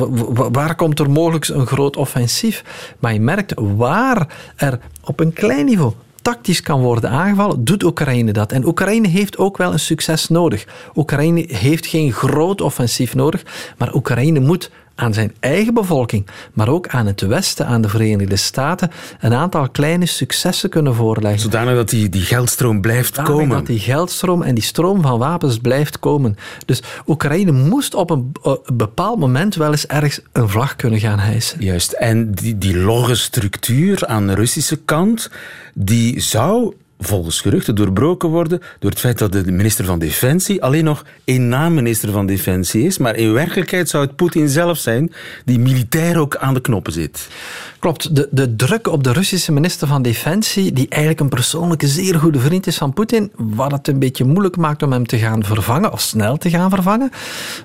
waar 0.52 0.76
komt 0.76 1.00
er 1.00 1.10
mogelijk 1.10 1.48
een 1.48 1.68
groot 1.68 1.98
offensief? 1.98 2.64
Maar 3.00 3.14
je 3.14 3.20
merkt 3.20 3.54
waar 3.56 4.28
er 4.56 4.80
op 5.04 5.20
een 5.20 5.34
klein 5.34 5.66
niveau 5.66 5.94
tactisch 6.30 6.62
kan 6.62 6.82
worden 6.82 7.10
aangevallen, 7.10 7.64
doet 7.64 7.84
Oekraïne 7.84 8.32
dat. 8.32 8.52
En 8.52 8.66
Oekraïne 8.66 9.08
heeft 9.08 9.38
ook 9.38 9.58
wel 9.58 9.72
een 9.72 9.80
succes 9.80 10.28
nodig. 10.28 10.66
Oekraïne 10.96 11.46
heeft 11.48 11.86
geen 11.86 12.14
groot 12.14 12.62
offensief 12.62 13.16
nodig, 13.16 13.74
maar 13.78 13.96
Oekraïne 13.96 14.40
moet 14.40 14.72
aan 15.00 15.14
zijn 15.14 15.34
eigen 15.40 15.74
bevolking, 15.74 16.28
maar 16.54 16.68
ook 16.68 16.88
aan 16.88 17.06
het 17.06 17.22
Westen, 17.22 17.66
aan 17.66 17.82
de 17.82 17.90
Verenigde 17.90 18.36
Staten, 18.36 18.92
een 19.20 19.34
aantal 19.34 19.70
kleine 19.70 20.06
successen 20.06 20.70
kunnen 20.70 20.96
voorleggen. 20.96 21.40
Zodanig 21.40 21.76
dat 21.76 21.90
die, 21.90 22.10
die 22.10 22.22
geldstroom 22.22 22.82
blijft 22.82 23.16
Zodanig 23.16 23.32
komen. 23.32 23.58
dat 23.58 23.66
die 23.66 23.80
geldstroom 23.80 24.42
en 24.42 24.56
die 24.56 24.64
stroom 24.64 25.02
van 25.02 25.20
wapens 25.20 25.58
blijft 25.58 26.00
komen. 26.00 26.38
Dus 26.66 26.82
Oekraïne 27.08 27.52
moest 27.52 27.94
op 27.94 28.10
een, 28.10 28.32
bepaald 28.74 29.20
moment 29.20 29.56
wel 29.56 29.72
eens 29.72 29.88
ergens 29.88 30.22
een 30.32 30.50
vlag 30.50 30.76
kunnen 30.76 31.00
gaan 31.00 31.20
hijsen. 31.20 31.64
Juist, 31.64 31.92
en 31.92 32.32
die, 32.32 32.58
die 32.58 32.78
logge 32.78 33.16
structuur 33.16 34.08
aan 34.08 34.28
de 34.28 34.34
Russische 34.34 34.76
kant, 34.76 35.30
die 35.74 36.20
zou 36.20 36.74
volgens 37.00 37.42
geruchten 37.42 37.76
doorbroken 37.76 38.30
worden 38.30 38.62
door 38.80 38.90
het 38.90 39.00
feit 39.00 39.18
dat 39.18 39.32
de 39.32 39.52
minister 39.52 39.86
van 39.86 40.00
Defensie 40.00 40.64
alleen 40.64 40.84
nog 40.84 41.06
één 41.24 41.48
naam 41.48 41.74
minister 41.74 42.12
van 42.12 42.26
Defensie 42.26 42.86
is. 42.86 42.98
Maar 42.98 43.16
in 43.16 43.34
werkelijkheid 43.34 43.90
zou 43.90 44.06
het 44.06 44.16
Poetin 44.16 44.50
zelf 44.50 44.78
zijn 44.78 45.14
die 45.46 45.60
militair 45.60 46.18
ook 46.18 46.36
aan 46.36 46.54
de 46.54 46.62
knoppen 46.62 46.94
zit. 46.94 47.28
Klopt. 47.80 48.16
De, 48.16 48.28
de 48.32 48.56
druk 48.56 48.88
op 48.88 49.04
de 49.04 49.12
Russische 49.12 49.52
minister 49.52 49.88
van 49.88 50.02
Defensie, 50.02 50.74
die 50.74 50.88
eigenlijk 50.90 51.22
een 51.22 51.30
persoonlijke 51.30 51.88
zeer 51.88 52.20
goede 52.20 52.40
vriend 52.40 52.68
is 52.68 52.78
van 52.78 52.94
Poetin, 52.94 53.32
wat 53.36 53.72
het 53.72 53.88
een 53.88 54.00
beetje 54.00 54.26
moeilijk 54.26 54.58
maakt 54.58 54.84
om 54.84 54.92
hem 54.92 55.06
te 55.06 55.18
gaan 55.18 55.44
vervangen, 55.44 55.92
of 55.92 56.02
snel 56.02 56.38
te 56.38 56.50
gaan 56.50 56.70
vervangen, 56.70 57.12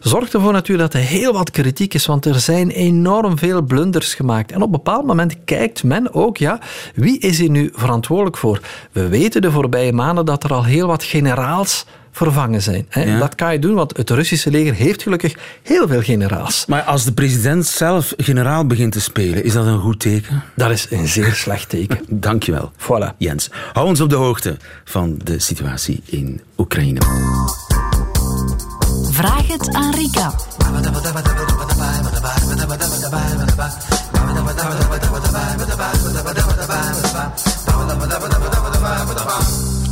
zorgt 0.00 0.34
ervoor 0.34 0.52
natuurlijk 0.52 0.92
dat 0.92 1.02
er 1.02 1.08
heel 1.08 1.32
wat 1.32 1.50
kritiek 1.50 1.94
is, 1.94 2.06
want 2.06 2.24
er 2.24 2.40
zijn 2.40 2.70
enorm 2.70 3.38
veel 3.38 3.62
blunders 3.62 4.14
gemaakt. 4.14 4.50
En 4.52 4.56
op 4.56 4.62
een 4.62 4.70
bepaald 4.70 5.06
moment 5.06 5.36
kijkt 5.44 5.84
men 5.84 6.14
ook, 6.14 6.36
ja, 6.36 6.60
wie 6.94 7.18
is 7.18 7.38
hier 7.38 7.50
nu 7.50 7.70
verantwoordelijk 7.74 8.36
voor? 8.36 8.60
We 8.92 9.08
weten 9.08 9.42
de 9.42 9.50
voorbije 9.50 9.92
maanden 9.92 10.24
dat 10.24 10.44
er 10.44 10.52
al 10.52 10.64
heel 10.64 10.86
wat 10.86 11.04
generaals 11.04 11.84
vervangen 12.14 12.62
zijn. 12.62 12.86
Hè. 12.88 13.18
Dat 13.18 13.34
kan 13.34 13.52
je 13.52 13.58
doen, 13.58 13.74
want 13.74 13.96
het 13.96 14.10
Russische 14.10 14.50
leger 14.50 14.74
heeft 14.74 15.02
gelukkig 15.02 15.34
heel 15.62 15.88
veel 15.88 16.02
generaals. 16.02 16.66
Maar 16.66 16.82
als 16.82 17.04
de 17.04 17.12
president 17.12 17.66
zelf 17.66 18.12
generaal 18.16 18.66
begint 18.66 18.92
te 18.92 19.00
spelen, 19.00 19.44
is 19.44 19.52
dat 19.52 19.66
een 19.66 19.80
goed 19.80 20.00
teken? 20.00 20.42
Dat 20.56 20.70
is 20.70 20.86
een 20.90 21.08
zeer 21.08 21.32
slecht 21.32 21.68
teken. 21.68 21.98
Dankjewel. 22.28 22.72
Voilà. 22.78 23.16
Jens, 23.18 23.50
hou 23.72 23.86
ons 23.86 24.00
op 24.00 24.08
de 24.10 24.14
hoogte 24.14 24.56
van 24.84 25.18
de 25.24 25.38
situatie 25.38 26.02
in 26.04 26.40
Oekraïne. 26.58 27.00
Vraag 29.10 29.46
het 29.46 29.74
aan 29.74 29.94
Rika. 29.94 30.34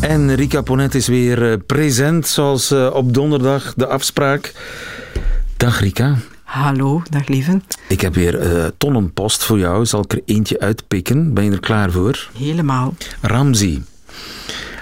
En 0.02 0.34
Rika 0.34 0.62
Ponet 0.62 0.94
is 0.94 1.06
weer 1.06 1.50
uh, 1.50 1.56
present, 1.66 2.26
zoals 2.26 2.72
uh, 2.72 2.90
op 2.94 3.14
donderdag 3.14 3.74
de 3.74 3.86
afspraak. 3.86 4.52
Dag 5.56 5.80
Rika. 5.80 6.16
Hallo, 6.42 7.02
dag 7.10 7.28
lieve. 7.28 7.60
Ik 7.88 8.00
heb 8.00 8.14
weer 8.14 8.42
uh, 8.42 8.66
tonnen 8.78 9.12
post 9.12 9.44
voor 9.44 9.58
jou. 9.58 9.86
Zal 9.86 10.02
ik 10.02 10.12
er 10.12 10.20
eentje 10.24 10.60
uitpikken? 10.60 11.34
Ben 11.34 11.44
je 11.44 11.50
er 11.50 11.60
klaar 11.60 11.90
voor? 11.90 12.28
Helemaal. 12.38 12.94
Ramzi. 13.20 13.82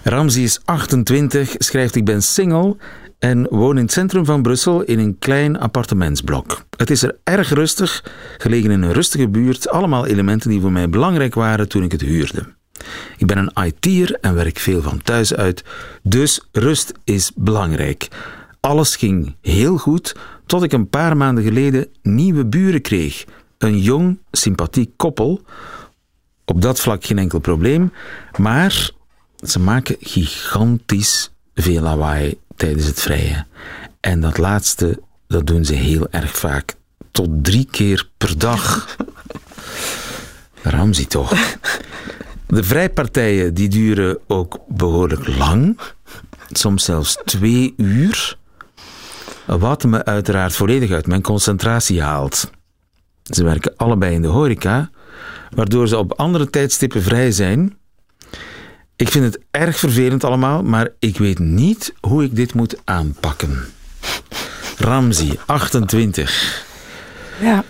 Ramzi 0.04 0.42
is 0.42 0.60
28, 0.64 1.54
schrijft 1.58 1.94
ik 1.94 2.04
ben 2.04 2.22
single 2.22 2.76
en 3.18 3.46
woon 3.50 3.76
in 3.76 3.82
het 3.82 3.92
centrum 3.92 4.24
van 4.24 4.42
Brussel 4.42 4.82
in 4.82 4.98
een 4.98 5.18
klein 5.18 5.58
appartementsblok. 5.58 6.64
Het 6.76 6.90
is 6.90 7.02
er 7.02 7.16
erg 7.24 7.48
rustig, 7.48 8.04
gelegen 8.38 8.70
in 8.70 8.82
een 8.82 8.92
rustige 8.92 9.28
buurt, 9.28 9.68
allemaal 9.68 10.06
elementen 10.06 10.50
die 10.50 10.60
voor 10.60 10.72
mij 10.72 10.88
belangrijk 10.88 11.34
waren 11.34 11.68
toen 11.68 11.82
ik 11.82 11.92
het 11.92 12.00
huurde. 12.00 12.58
Ik 13.16 13.26
ben 13.26 13.38
een 13.38 13.64
IT'er 13.64 14.18
en 14.20 14.34
werk 14.34 14.58
veel 14.58 14.82
van 14.82 15.02
thuis 15.02 15.34
uit, 15.34 15.64
dus 16.02 16.40
rust 16.52 16.92
is 17.04 17.30
belangrijk. 17.34 18.08
Alles 18.60 18.96
ging 18.96 19.34
heel 19.42 19.76
goed 19.76 20.14
tot 20.46 20.62
ik 20.62 20.72
een 20.72 20.88
paar 20.88 21.16
maanden 21.16 21.44
geleden 21.44 21.86
nieuwe 22.02 22.44
buren 22.44 22.80
kreeg. 22.80 23.24
Een 23.58 23.78
jong, 23.78 24.18
sympathiek 24.30 24.90
koppel. 24.96 25.42
Op 26.44 26.62
dat 26.62 26.80
vlak 26.80 27.04
geen 27.04 27.18
enkel 27.18 27.38
probleem, 27.38 27.92
maar 28.36 28.90
ze 29.46 29.58
maken 29.58 29.96
gigantisch 30.00 31.30
veel 31.54 31.82
lawaai 31.82 32.38
tijdens 32.56 32.86
het 32.86 33.00
vrije. 33.00 33.46
En 34.00 34.20
dat 34.20 34.38
laatste, 34.38 35.00
dat 35.26 35.46
doen 35.46 35.64
ze 35.64 35.74
heel 35.74 36.08
erg 36.10 36.36
vaak. 36.36 36.74
Tot 37.10 37.28
drie 37.44 37.68
keer 37.70 38.08
per 38.16 38.38
dag. 38.38 38.96
Ramzi 40.62 41.06
toch. 41.06 41.32
De 42.50 42.64
vrijpartijen 42.64 43.54
die 43.54 43.68
duren 43.68 44.18
ook 44.26 44.58
behoorlijk 44.68 45.36
lang. 45.36 45.78
Soms 46.52 46.84
zelfs 46.84 47.18
twee 47.24 47.74
uur. 47.76 48.36
Wat 49.46 49.84
me 49.84 50.04
uiteraard 50.04 50.52
volledig 50.52 50.90
uit 50.90 51.06
mijn 51.06 51.22
concentratie 51.22 52.02
haalt. 52.02 52.50
Ze 53.22 53.44
werken 53.44 53.76
allebei 53.76 54.14
in 54.14 54.22
de 54.22 54.28
horeca, 54.28 54.90
waardoor 55.54 55.88
ze 55.88 55.96
op 55.96 56.12
andere 56.12 56.50
tijdstippen 56.50 57.02
vrij 57.02 57.32
zijn. 57.32 57.76
Ik 58.96 59.08
vind 59.08 59.24
het 59.24 59.40
erg 59.50 59.78
vervelend 59.78 60.24
allemaal, 60.24 60.62
maar 60.62 60.88
ik 60.98 61.18
weet 61.18 61.38
niet 61.38 61.94
hoe 62.00 62.24
ik 62.24 62.36
dit 62.36 62.54
moet 62.54 62.76
aanpakken. 62.84 63.64
Ramzi, 64.78 65.38
28. 65.46 66.64
Ja. 67.40 67.64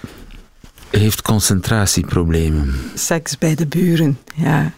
Heeft 0.90 1.22
concentratieproblemen. 1.22 2.74
Seks 2.94 3.38
bij 3.38 3.54
de 3.54 3.66
buren, 3.66 4.18
ja. 4.34 4.72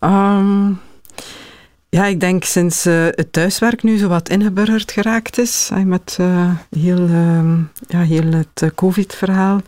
Um, 0.00 0.80
ja, 1.94 2.04
ik 2.04 2.20
denk 2.20 2.44
sinds 2.44 2.86
uh, 2.86 3.04
het 3.10 3.32
thuiswerk 3.32 3.82
nu 3.82 3.96
zo 3.96 4.08
wat 4.08 4.28
ingeburgerd 4.28 4.92
geraakt 4.92 5.38
is, 5.38 5.70
met 5.84 6.16
uh, 6.20 6.50
heel, 6.78 7.08
uh, 7.08 7.58
ja, 7.88 8.00
heel 8.00 8.32
het 8.32 8.62
eh, 8.62 8.68
COVID-verhaal, 8.74 9.60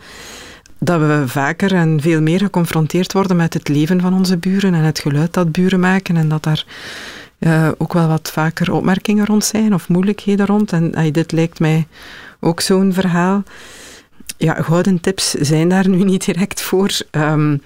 dat 0.79 1.01
we 1.01 1.23
vaker 1.27 1.75
en 1.75 2.01
veel 2.01 2.21
meer 2.21 2.39
geconfronteerd 2.39 3.13
worden 3.13 3.37
met 3.37 3.55
het 3.55 3.69
leven 3.69 4.01
van 4.01 4.15
onze 4.15 4.37
buren 4.37 4.75
en 4.75 4.83
het 4.83 4.99
geluid 4.99 5.33
dat 5.33 5.53
buren 5.53 5.81
maken 5.81 6.17
en 6.17 6.29
dat 6.29 6.43
daar 6.43 6.65
ook 7.79 7.93
wel 7.93 8.09
wat 8.09 8.31
vaker 8.33 8.73
opmerkingen 8.73 9.27
rond 9.27 9.45
zijn 9.45 9.75
of 9.75 9.89
moeilijkheden 9.89 10.47
rond. 10.47 10.73
En 10.73 11.13
dit 11.13 11.33
lijkt 11.33 11.59
mij 11.59 11.87
ook 12.41 12.61
zo'n 12.61 12.93
verhaal. 12.93 13.43
Ja, 14.37 14.62
gouden 14.62 15.00
tips 15.00 15.30
zijn 15.30 15.68
daar 15.68 15.88
nu 15.88 16.04
niet 16.04 16.25
direct 16.25 16.61
voor. 16.62 16.90
Um, 17.11 17.62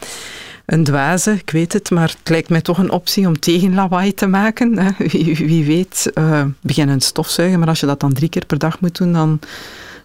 een 0.71 0.85
dwaze, 0.85 1.33
ik 1.33 1.51
weet 1.51 1.73
het, 1.73 1.91
maar 1.91 2.09
het 2.09 2.29
lijkt 2.29 2.49
mij 2.49 2.61
toch 2.61 2.79
een 2.79 2.91
optie 2.91 3.27
om 3.27 3.39
tegen 3.39 3.75
lawaai 3.75 4.15
te 4.15 4.27
maken. 4.27 4.79
Hè. 4.79 4.91
Wie, 5.13 5.37
wie, 5.37 5.65
weet, 5.65 6.11
uh, 6.15 6.45
beginnen 6.61 7.01
stofzuigen, 7.01 7.59
maar 7.59 7.69
als 7.69 7.81
je 7.81 7.87
dat 7.87 8.01
dan 8.01 8.13
drie 8.13 8.29
keer 8.29 8.47
per 8.47 8.59
dag 8.59 8.81
moet 8.81 8.99
doen, 8.99 9.13
dan 9.13 9.41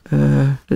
uh, 0.09 0.19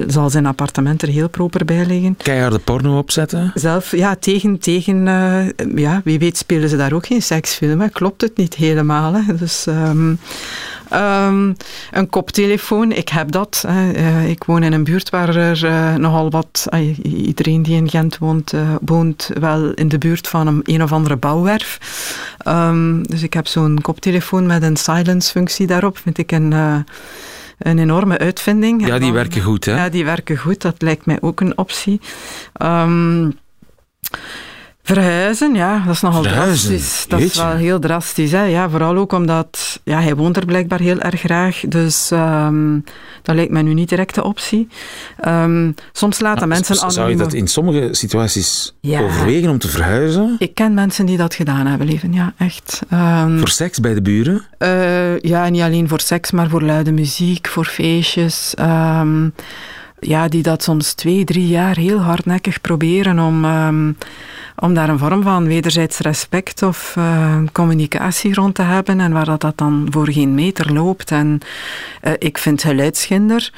zal 0.08 0.30
zijn 0.30 0.46
appartement 0.46 1.02
er 1.02 1.08
heel 1.08 1.30
proper 1.30 1.66
bij 1.66 1.86
liggen. 1.86 2.18
Keiharde 2.18 2.60
porno 2.60 2.98
opzetten? 2.98 3.52
Zelf, 3.54 3.96
ja, 3.96 4.16
tegen, 4.16 4.60
tegen 4.60 5.08
uh, 5.08 5.76
ja, 5.76 6.02
wie 6.04 6.20
weet 6.20 6.38
spelen 6.38 6.70
ze 6.70 6.78
daar 6.78 6.94
ook 6.94 7.06
geen 7.06 7.22
seksfilm. 7.22 7.82
Hè. 7.82 7.90
Klopt 7.90 8.22
het 8.22 8.38
niet 8.38 8.56
helemaal. 8.56 9.14
Hè. 9.14 9.36
Dus... 9.36 9.66
Um, 9.66 10.20
Um, 10.94 11.56
een 11.92 12.10
koptelefoon, 12.10 12.92
ik 12.92 13.10
heb 13.10 13.32
dat. 13.32 13.64
Uh, 13.66 14.30
ik 14.30 14.44
woon 14.44 14.64
in 14.64 14.74
een 14.74 14.84
buurt 14.84 15.10
waar 15.10 15.36
er 15.36 15.64
uh, 15.64 15.96
nogal 15.96 16.30
wat... 16.30 16.68
Uh, 16.74 16.98
iedereen 17.04 17.64
die 17.64 17.76
in 17.76 17.90
Gent 17.90 18.18
woont, 18.18 18.54
woont 18.82 19.30
wel 19.40 19.72
in 19.74 19.88
de 19.88 19.98
buurt 19.98 20.28
van 20.28 20.48
een, 20.48 20.62
een 20.64 20.84
of 20.84 20.92
andere 20.92 21.16
bouwwerf. 21.16 21.80
Um, 22.48 23.08
dus 23.08 23.24
ik 23.24 23.34
heb 23.34 23.48
zo'n 23.48 23.80
koptelefoon 23.82 24.46
met 24.46 24.64
een 24.64 24.78
silence-functie 24.78 25.68
daarop. 25.68 25.98
Vind 25.98 26.18
ik 26.18 26.32
een 26.32 26.54
een 27.60 27.80
enorme 27.80 28.18
uitvinding. 28.18 28.88
Ja, 28.88 29.00
die 29.00 29.12
werken 29.12 29.42
goed, 29.42 29.66
hè? 29.66 29.76
Ja, 29.76 29.90
die 29.90 30.06
werken 30.06 30.38
goed. 30.38 30.62
Dat 30.62 30.82
lijkt 30.82 31.06
mij 31.06 31.18
ook 31.22 31.40
een 31.40 31.58
optie. 31.58 32.02
Um, 32.62 33.38
Verhuizen, 34.94 35.56
ja, 35.56 35.84
dat 35.86 35.96
is 35.96 36.02
nogal 36.02 36.24
Verhuizen. 36.24 36.70
drastisch. 36.70 37.06
Dat 37.08 37.20
is 37.20 37.36
wel 37.36 37.56
heel 37.56 37.80
drastisch. 37.80 38.32
Hè? 38.32 38.44
Ja, 38.44 38.70
vooral 38.70 38.98
ook 38.98 39.12
omdat 39.12 39.80
ja, 39.84 40.02
hij 40.02 40.16
woont 40.16 40.38
er 40.38 40.46
blijkbaar 40.46 40.80
heel 40.80 41.00
erg 41.00 41.20
graag. 41.20 41.62
Dus 41.68 42.10
um, 42.12 42.84
dat 43.22 43.36
lijkt 43.36 43.52
mij 43.52 43.62
nu 43.62 43.74
niet 43.74 43.90
direct 43.90 44.16
de 44.16 44.24
optie. 44.24 44.68
Um, 45.28 45.76
soms 45.92 46.20
laten 46.20 46.48
nou, 46.48 46.50
mensen 46.50 46.76
anonieme... 46.76 46.94
Zou 46.94 47.10
je 47.10 47.16
dat 47.16 47.34
in 47.34 47.48
sommige 47.48 47.90
situaties 47.92 48.76
ja. 48.80 49.02
overwegen 49.02 49.50
om 49.50 49.58
te 49.58 49.68
verhuizen? 49.68 50.36
Ik 50.40 50.56
ken 50.56 50.74
mensen 50.74 51.06
die 51.06 51.18
dat 51.18 51.34
gedaan 51.34 51.66
hebben, 51.68 51.88
leven. 51.88 52.14
Ja, 52.14 52.34
echt. 52.38 52.82
Um, 52.94 53.40
voor 53.40 53.50
seks 53.50 53.80
bij 53.80 53.94
de 53.94 54.02
buren? 54.02 54.46
Uh, 54.60 55.20
ja, 55.20 55.50
niet 55.50 55.62
alleen 55.62 55.88
voor 55.88 56.02
seks, 56.02 56.32
maar 56.32 56.50
voor 56.50 56.62
luide 56.62 56.92
muziek, 56.92 57.48
voor 57.48 57.66
feestjes 57.66 58.54
ja, 60.00 60.28
die 60.28 60.44
dat 60.44 60.64
soms 60.64 60.94
twee, 60.94 61.24
drie 61.24 61.48
jaar 61.48 61.76
heel 61.76 62.00
hardnekkig 62.00 62.62
proberen 62.62 63.20
om, 63.20 63.46
um, 63.46 63.98
om 64.56 64.74
daar 64.74 64.90
een 64.90 65.00
vorm 65.00 65.24
van 65.24 65.48
wederzijds 65.48 65.98
respect 65.98 66.64
of 66.64 66.96
uh, 66.98 67.38
communicatie 67.52 68.34
rond 68.34 68.56
te 68.56 68.62
hebben 68.62 69.00
en 69.00 69.12
waar 69.12 69.26
dat, 69.26 69.42
dat 69.42 69.58
dan 69.58 69.88
voor 69.90 70.12
geen 70.12 70.34
meter 70.34 70.74
loopt. 70.74 71.12
En 71.12 71.40
uh, 72.04 72.14
ik 72.18 72.38
vind 72.38 72.62
geluidsschinder 72.62 73.52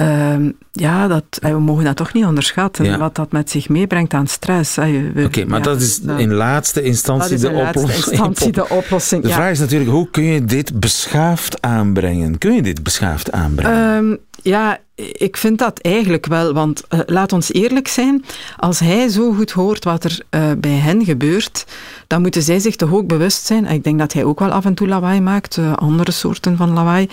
uh, 0.00 0.34
ja, 0.72 1.08
dat, 1.08 1.24
we 1.40 1.60
mogen 1.60 1.84
dat 1.84 1.96
toch 1.96 2.12
niet 2.12 2.24
onderschatten, 2.24 2.84
ja. 2.84 2.98
wat 2.98 3.14
dat 3.14 3.32
met 3.32 3.50
zich 3.50 3.68
meebrengt 3.68 4.14
aan 4.14 4.26
stress. 4.26 4.78
Oké, 4.78 5.22
okay, 5.24 5.44
maar 5.44 5.58
ja, 5.58 5.64
dat 5.64 5.80
is 5.80 6.00
in 6.16 6.32
laatste 6.32 6.82
instantie, 6.82 7.38
de, 7.38 7.48
in 7.48 7.54
laatste 7.54 7.78
oplossing. 7.78 8.06
instantie 8.06 8.52
de 8.52 8.68
oplossing. 8.80 9.22
De 9.22 9.28
ja. 9.28 9.34
vraag 9.34 9.50
is 9.50 9.58
natuurlijk, 9.58 9.90
hoe 9.90 10.10
kun 10.10 10.24
je 10.24 10.44
dit 10.44 10.80
beschaafd 10.80 11.62
aanbrengen? 11.62 12.38
Kun 12.38 12.54
je 12.54 12.62
dit 12.62 12.82
beschaafd 12.82 13.32
aanbrengen? 13.32 13.96
Um, 13.96 14.18
ja, 14.42 14.78
ik 15.12 15.36
vind 15.36 15.58
dat 15.58 15.78
eigenlijk 15.78 16.26
wel, 16.26 16.52
want 16.52 16.82
uh, 16.88 17.00
laat 17.06 17.32
ons 17.32 17.52
eerlijk 17.52 17.88
zijn, 17.88 18.24
als 18.56 18.78
hij 18.78 19.08
zo 19.08 19.32
goed 19.32 19.50
hoort 19.50 19.84
wat 19.84 20.04
er 20.04 20.20
uh, 20.30 20.50
bij 20.58 20.70
hen 20.70 21.04
gebeurt, 21.04 21.66
dan 22.06 22.22
moeten 22.22 22.42
zij 22.42 22.58
zich 22.58 22.76
toch 22.76 22.92
ook 22.92 23.06
bewust 23.06 23.46
zijn, 23.46 23.66
ik 23.66 23.84
denk 23.84 23.98
dat 23.98 24.12
hij 24.12 24.24
ook 24.24 24.38
wel 24.38 24.50
af 24.50 24.64
en 24.64 24.74
toe 24.74 24.88
lawaai 24.88 25.20
maakt, 25.20 25.56
uh, 25.56 25.72
andere 25.72 26.10
soorten 26.10 26.56
van 26.56 26.72
lawaai, 26.72 27.08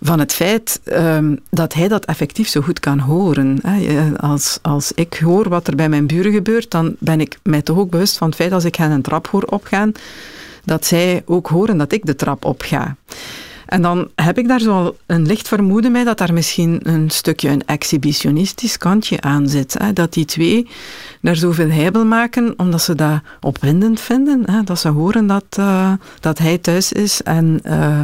van 0.00 0.18
het 0.18 0.32
feit 0.32 0.80
um, 0.84 1.40
dat 1.50 1.74
hij 1.74 1.88
dat 1.88 2.04
effectief 2.04 2.48
zo 2.48 2.60
goed 2.60 2.80
kan 2.80 2.98
horen. 2.98 3.60
Als, 4.16 4.58
als 4.62 4.92
ik 4.94 5.14
hoor 5.14 5.48
wat 5.48 5.66
er 5.66 5.76
bij 5.76 5.88
mijn 5.88 6.06
buren 6.06 6.32
gebeurt, 6.32 6.70
dan 6.70 6.96
ben 6.98 7.20
ik 7.20 7.38
mij 7.42 7.62
toch 7.62 7.78
ook 7.78 7.90
bewust 7.90 8.16
van 8.16 8.26
het 8.26 8.36
feit 8.36 8.52
als 8.52 8.64
ik 8.64 8.74
hen 8.74 8.90
een 8.90 9.02
trap 9.02 9.26
hoor 9.26 9.42
opgaan, 9.42 9.92
dat 10.64 10.86
zij 10.86 11.22
ook 11.24 11.46
horen 11.46 11.78
dat 11.78 11.92
ik 11.92 12.06
de 12.06 12.14
trap 12.14 12.44
opga. 12.44 12.96
En 13.66 13.82
dan 13.82 14.08
heb 14.14 14.38
ik 14.38 14.48
daar 14.48 14.60
zo 14.60 14.96
een 15.06 15.26
licht 15.26 15.48
vermoeden 15.48 15.92
bij 15.92 16.04
dat 16.04 16.18
daar 16.18 16.32
misschien 16.32 16.80
een 16.82 17.10
stukje 17.10 17.48
een 17.48 17.62
exhibitionistisch 17.66 18.78
kantje 18.78 19.20
aan 19.20 19.48
zit. 19.48 19.74
Hè? 19.78 19.92
Dat 19.92 20.12
die 20.12 20.24
twee 20.24 20.68
daar 21.20 21.36
zoveel 21.36 21.70
heibel 21.70 22.04
maken, 22.04 22.54
omdat 22.56 22.82
ze 22.82 22.94
dat 22.94 23.20
opwindend 23.40 24.00
vinden. 24.00 24.42
Hè? 24.50 24.62
Dat 24.62 24.78
ze 24.78 24.88
horen 24.88 25.26
dat, 25.26 25.44
uh, 25.58 25.92
dat 26.20 26.38
hij 26.38 26.58
thuis 26.58 26.92
is 26.92 27.22
en 27.22 27.60
uh, 27.64 28.00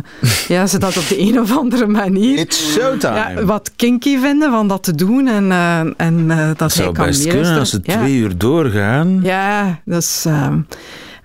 ja, 0.49 0.67
ze 0.67 0.79
dat 0.79 0.97
op 0.97 1.09
de 1.09 1.21
een 1.21 1.41
of 1.41 1.57
andere 1.57 1.87
manier 1.87 2.39
It's 2.39 2.73
showtime. 2.73 3.15
Ja, 3.15 3.45
wat 3.45 3.71
kinky 3.77 4.19
vinden 4.19 4.51
van 4.51 4.69
dat 4.69 4.83
te 4.83 4.95
doen. 4.95 5.29
En, 5.29 5.45
uh, 5.45 5.79
en 5.97 6.29
dat, 6.29 6.59
dat 6.59 6.75
hij 6.75 6.83
zou 6.83 6.93
kan 6.95 7.07
best 7.07 7.25
meeluisteren. 7.25 7.33
kunnen 7.33 7.59
als 7.59 7.71
ze 7.71 7.81
ja. 7.83 7.97
twee 7.99 8.17
uur 8.17 8.39
doorgaan. 8.39 9.21
Ja, 9.23 9.81
dat 9.85 10.03
is... 10.03 10.27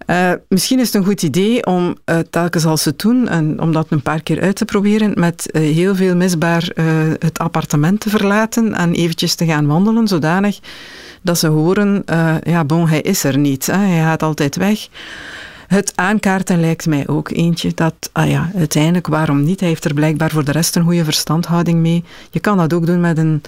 Uh, 0.08 0.32
misschien 0.50 0.80
is 0.80 0.86
het 0.86 0.96
een 0.96 1.06
goed 1.06 1.24
idee 1.24 1.66
om 1.66 1.96
uh, 2.06 2.20
telkens 2.30 2.66
als 2.66 2.82
ze 2.82 2.94
doen, 2.96 3.28
en 3.28 3.62
om 3.62 3.72
dat 3.72 3.86
een 3.90 4.02
paar 4.02 4.22
keer 4.22 4.42
uit 4.42 4.56
te 4.56 4.66
proberen, 4.66 5.12
met 5.16 5.50
uh, 5.52 5.62
heel 5.62 5.96
veel 5.96 6.16
misbaar 6.16 6.70
het 7.20 7.40
appartement 7.40 8.00
te 8.00 8.10
verlaten 8.10 8.74
en 8.74 8.94
eventjes 8.94 9.36
te 9.36 9.46
gaan 9.46 9.68
wandelen, 9.68 10.08
zodanig 10.08 10.60
dat 11.22 11.40
ze 11.40 11.48
horen, 11.48 12.04
ja 12.44 12.64
bon, 12.66 12.88
hij 12.88 13.02
is 13.02 13.24
er 13.24 13.38
niet, 13.38 13.66
hè, 13.66 13.78
hij 13.78 14.02
gaat 14.02 14.24
altijd 14.24 14.56
weg. 14.56 14.88
Het 15.68 15.94
aankaarten 15.96 16.60
lijkt 16.60 16.86
mij 16.86 17.08
ook 17.08 17.30
eentje 17.30 17.72
dat, 17.76 18.10
ah 18.12 18.30
ja, 18.30 18.52
uiteindelijk 18.56 19.08
waarom 19.08 19.44
niet? 19.44 19.60
Hij 19.60 19.70
heeft 19.70 19.86
er 19.86 19.94
blijkbaar 19.94 20.30
voor 20.30 20.44
de 20.44 20.52
rest 20.52 20.76
een 20.76 20.84
goede 20.84 21.04
verstandhouding 21.04 21.80
mee. 21.80 22.04
Je 22.32 22.40
kan 22.40 22.58
dat 22.58 22.74
ook 22.74 22.86
doen 22.86 23.00
met 23.00 23.18
een 23.18 23.42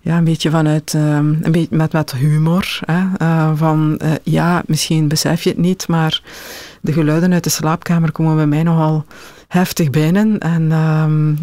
ja, 0.00 0.16
een 0.16 0.24
beetje 0.24 0.50
vanuit, 0.50 0.94
ehm, 0.94 1.34
een 1.42 1.52
beetje 1.52 1.76
met 1.76 1.92
wat 1.92 2.12
humor. 2.12 2.80
Hè, 2.84 3.06
eh, 3.16 3.50
van, 3.54 3.98
eh, 3.98 4.10
ja, 4.22 4.62
misschien 4.66 5.08
besef 5.08 5.42
je 5.42 5.50
het 5.50 5.58
niet, 5.58 5.88
maar 5.88 6.22
de 6.80 6.92
geluiden 6.92 7.32
uit 7.32 7.44
de 7.44 7.50
slaapkamer 7.50 8.12
komen 8.12 8.36
bij 8.36 8.46
mij 8.46 8.62
nogal 8.62 9.04
heftig 9.48 9.90
binnen. 9.90 10.38
En 10.38 10.72
ehm, 10.72 11.34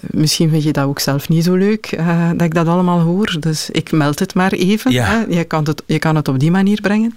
misschien 0.00 0.50
vind 0.50 0.62
je 0.62 0.72
dat 0.72 0.84
ook 0.84 0.98
zelf 0.98 1.28
niet 1.28 1.44
zo 1.44 1.54
leuk, 1.54 1.98
dat 2.36 2.42
ik 2.42 2.54
dat 2.54 2.66
allemaal 2.66 3.00
hoor. 3.00 3.36
Dus 3.40 3.70
ik 3.70 3.92
meld 3.92 4.18
het 4.18 4.34
maar 4.34 4.52
even. 4.52 4.92
Hè. 4.92 5.24
Je, 5.28 5.44
kan 5.44 5.64
het, 5.64 5.82
je 5.86 5.98
kan 5.98 6.16
het 6.16 6.28
op 6.28 6.38
die 6.38 6.50
manier 6.50 6.80
brengen. 6.80 7.12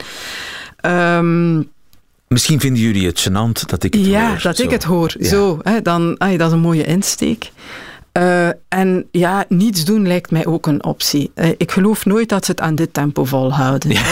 Um, 0.81 1.69
Misschien 2.27 2.59
vinden 2.59 2.81
jullie 2.81 3.07
het 3.07 3.29
gênant 3.29 3.65
dat 3.65 3.83
ik 3.83 3.93
het 3.93 4.05
ja, 4.05 4.27
hoor. 4.27 4.35
Ja, 4.35 4.41
dat 4.41 4.59
ik 4.59 4.69
het 4.69 4.83
hoor. 4.83 5.15
Zo, 5.19 5.59
hè, 5.61 5.81
dan, 5.81 6.15
ay, 6.17 6.37
dat 6.37 6.47
is 6.47 6.53
een 6.53 6.59
mooie 6.59 6.85
insteek. 6.85 7.51
Uh, 8.17 8.47
en 8.67 9.07
ja, 9.11 9.45
niets 9.49 9.85
doen 9.85 10.07
lijkt 10.07 10.31
mij 10.31 10.45
ook 10.45 10.67
een 10.67 10.83
optie. 10.83 11.31
Uh, 11.35 11.49
ik 11.57 11.71
geloof 11.71 12.05
nooit 12.05 12.29
dat 12.29 12.45
ze 12.45 12.51
het 12.51 12.61
aan 12.61 12.75
dit 12.75 12.93
tempo 12.93 13.25
volhouden. 13.25 13.91
Ja. 13.91 14.11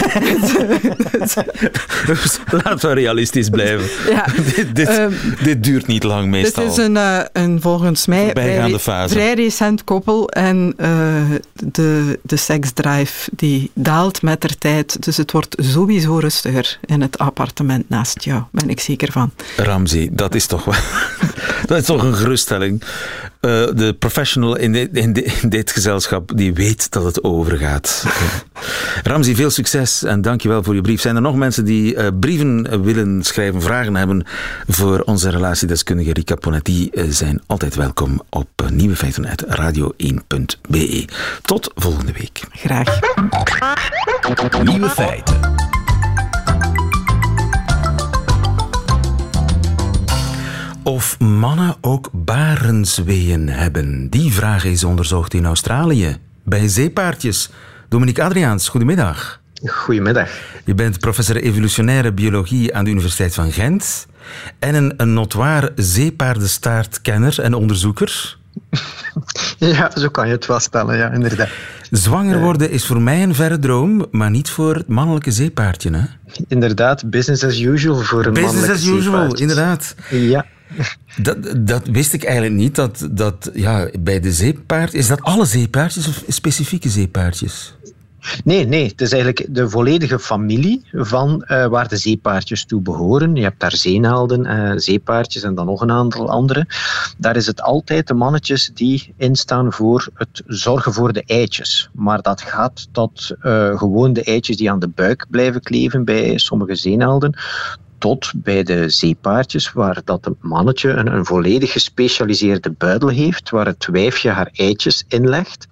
dus 2.06 2.38
laten 2.64 2.88
we 2.88 2.94
realistisch 2.94 3.48
blijven. 3.48 3.88
Ja. 4.10 4.24
dit, 4.54 4.74
dit, 4.74 4.88
um, 4.88 5.14
dit, 5.42 5.64
duurt 5.64 5.86
niet 5.86 6.02
lang 6.02 6.28
meestal. 6.28 6.62
Dit 6.64 6.72
is 6.72 6.84
een, 6.84 6.94
uh, 6.94 7.20
een 7.32 7.60
volgens 7.60 8.06
mij 8.06 8.30
vrij, 8.30 9.08
vrij, 9.08 9.34
recent 9.34 9.84
koppel 9.84 10.28
en 10.28 10.74
de, 11.52 12.18
de 12.22 12.36
seksdrive 12.36 13.30
die 13.36 13.70
daalt 13.74 14.22
met 14.22 14.40
de 14.40 14.58
tijd. 14.58 15.02
Dus 15.04 15.16
het 15.16 15.32
wordt 15.32 15.54
sowieso 15.58 16.18
rustiger 16.18 16.78
in 16.84 17.00
het 17.00 17.18
appartement 17.18 17.88
naast 17.88 18.24
jou, 18.24 18.42
ben 18.50 18.70
ik 18.70 18.80
zeker 18.80 19.12
van. 19.12 19.30
Ramzi, 19.56 20.08
dat 20.12 20.34
is 20.34 20.46
toch, 20.46 20.64
dat 21.66 21.78
is 21.78 21.84
toch 21.84 22.02
een 22.02 22.14
geruststelling. 22.14 22.82
De 23.40 23.96
professional 23.98 24.56
in, 24.56 24.72
dit, 24.72 24.96
in, 24.96 25.12
in, 25.42 25.48
dit 25.48 25.70
gezelschap 25.70 26.32
die 26.34 26.54
weet 26.54 26.90
dat 26.90 27.04
het 27.04 27.24
overgaat. 27.24 28.04
Ramzi, 29.02 29.34
veel 29.34 29.50
succes 29.50 30.02
en 30.02 30.20
dankjewel 30.20 30.62
voor 30.62 30.74
je 30.74 30.80
brief. 30.80 31.00
Zijn 31.00 31.16
er 31.16 31.22
nog 31.22 31.36
mensen 31.36 31.64
die 31.64 31.94
uh, 31.94 32.06
brieven 32.20 32.82
willen 32.82 33.22
schrijven, 33.22 33.62
vragen 33.62 33.96
hebben 33.96 34.26
voor 34.68 35.00
onze 35.00 35.30
relatiedeskundige 35.30 36.12
Rika 36.12 36.34
Ponetti? 36.34 36.90
Uh, 36.92 37.04
zijn 37.08 37.42
altijd 37.46 37.74
welkom 37.74 38.22
op 38.30 38.48
Nieuwe 38.72 38.96
Feiten 38.96 39.26
uit 39.26 39.44
radio1.be. 39.44 41.04
Tot 41.42 41.70
volgende 41.74 42.12
week. 42.12 42.40
Graag. 42.52 43.00
Nieuwe 44.62 44.88
Feiten. 44.88 45.45
Of 50.86 51.18
mannen 51.18 51.76
ook 51.80 52.08
barensweeën 52.12 53.48
hebben? 53.48 54.08
Die 54.08 54.32
vraag 54.32 54.64
is 54.64 54.84
onderzocht 54.84 55.34
in 55.34 55.46
Australië 55.46 56.16
bij 56.44 56.68
zeepaardjes. 56.68 57.50
Dominique 57.88 58.24
Adriaans, 58.24 58.68
goedemiddag. 58.68 59.40
Goedemiddag. 59.64 60.30
Je 60.64 60.74
bent 60.74 60.98
professor 60.98 61.36
evolutionaire 61.36 62.12
biologie 62.12 62.74
aan 62.74 62.84
de 62.84 62.90
Universiteit 62.90 63.34
van 63.34 63.52
Gent 63.52 64.06
en 64.58 64.74
een, 64.74 64.94
een 64.96 65.12
notoire 65.12 65.72
zeepaardenstaartkenner 65.74 67.40
en 67.40 67.54
onderzoeker. 67.54 68.36
Ja, 69.58 69.90
zo 69.94 70.08
kan 70.08 70.26
je 70.26 70.32
het 70.32 70.46
wel 70.46 70.60
stellen, 70.60 70.96
ja, 70.96 71.12
inderdaad. 71.12 71.48
Zwanger 71.90 72.40
worden 72.40 72.70
is 72.70 72.86
voor 72.86 73.02
mij 73.02 73.22
een 73.22 73.34
verre 73.34 73.58
droom, 73.58 74.06
maar 74.10 74.30
niet 74.30 74.50
voor 74.50 74.74
het 74.74 74.88
mannelijke 74.88 75.30
zeepaardje, 75.30 75.90
hè? 75.90 76.04
Inderdaad, 76.48 77.10
business 77.10 77.44
as 77.44 77.60
usual 77.60 77.96
voor 77.96 78.26
een 78.26 78.32
business 78.32 78.54
mannelijke 78.54 78.82
Business 78.82 79.08
as 79.08 79.14
usual, 79.14 79.34
inderdaad. 79.34 79.94
Ja. 80.10 80.46
Dat, 81.22 81.36
dat 81.56 81.86
wist 81.86 82.12
ik 82.12 82.24
eigenlijk 82.24 82.54
niet. 82.54 82.74
Dat, 82.74 83.08
dat 83.10 83.50
ja, 83.54 83.88
bij 84.00 84.20
de 84.20 84.32
zeepaard. 84.32 84.94
Is 84.94 85.06
dat 85.06 85.22
alle 85.22 85.44
zeepaardjes 85.44 86.08
of 86.08 86.22
specifieke 86.28 86.88
zeepaardjes? 86.88 87.74
Nee, 88.44 88.66
nee, 88.66 88.88
het 88.88 89.00
is 89.00 89.12
eigenlijk 89.12 89.46
de 89.54 89.68
volledige 89.68 90.18
familie 90.18 90.82
van 90.92 91.44
uh, 91.46 91.66
waar 91.66 91.88
de 91.88 91.96
zeepaardjes 91.96 92.64
toe 92.64 92.80
behoren. 92.80 93.36
Je 93.36 93.42
hebt 93.42 93.60
daar 93.60 93.76
zeenaalden, 93.76 94.46
uh, 94.46 94.72
zeepaardjes 94.76 95.42
en 95.42 95.54
dan 95.54 95.66
nog 95.66 95.80
een 95.80 95.90
aantal 95.90 96.30
andere. 96.30 96.66
Daar 97.18 97.36
is 97.36 97.46
het 97.46 97.62
altijd 97.62 98.06
de 98.06 98.14
mannetjes 98.14 98.70
die 98.74 99.14
instaan 99.16 99.72
voor 99.72 100.08
het 100.14 100.42
zorgen 100.46 100.92
voor 100.92 101.12
de 101.12 101.22
eitjes. 101.26 101.90
Maar 101.92 102.22
dat 102.22 102.42
gaat 102.42 102.88
tot 102.92 103.30
uh, 103.42 103.78
gewoon 103.78 104.12
de 104.12 104.22
eitjes 104.22 104.56
die 104.56 104.70
aan 104.70 104.78
de 104.78 104.88
buik 104.88 105.26
blijven 105.30 105.60
kleven 105.60 106.04
bij 106.04 106.38
sommige 106.38 106.74
zeenaalden, 106.74 107.38
tot 107.98 108.32
bij 108.34 108.62
de 108.62 108.88
zeepaardjes, 108.88 109.72
waar 109.72 110.00
dat 110.04 110.24
het 110.24 110.34
mannetje 110.40 110.90
een, 110.90 111.12
een 111.12 111.24
volledig 111.24 111.72
gespecialiseerde 111.72 112.70
buidel 112.70 113.08
heeft, 113.08 113.50
waar 113.50 113.66
het 113.66 113.86
wijfje 113.86 114.30
haar 114.30 114.50
eitjes 114.52 115.04
inlegt. 115.08 115.66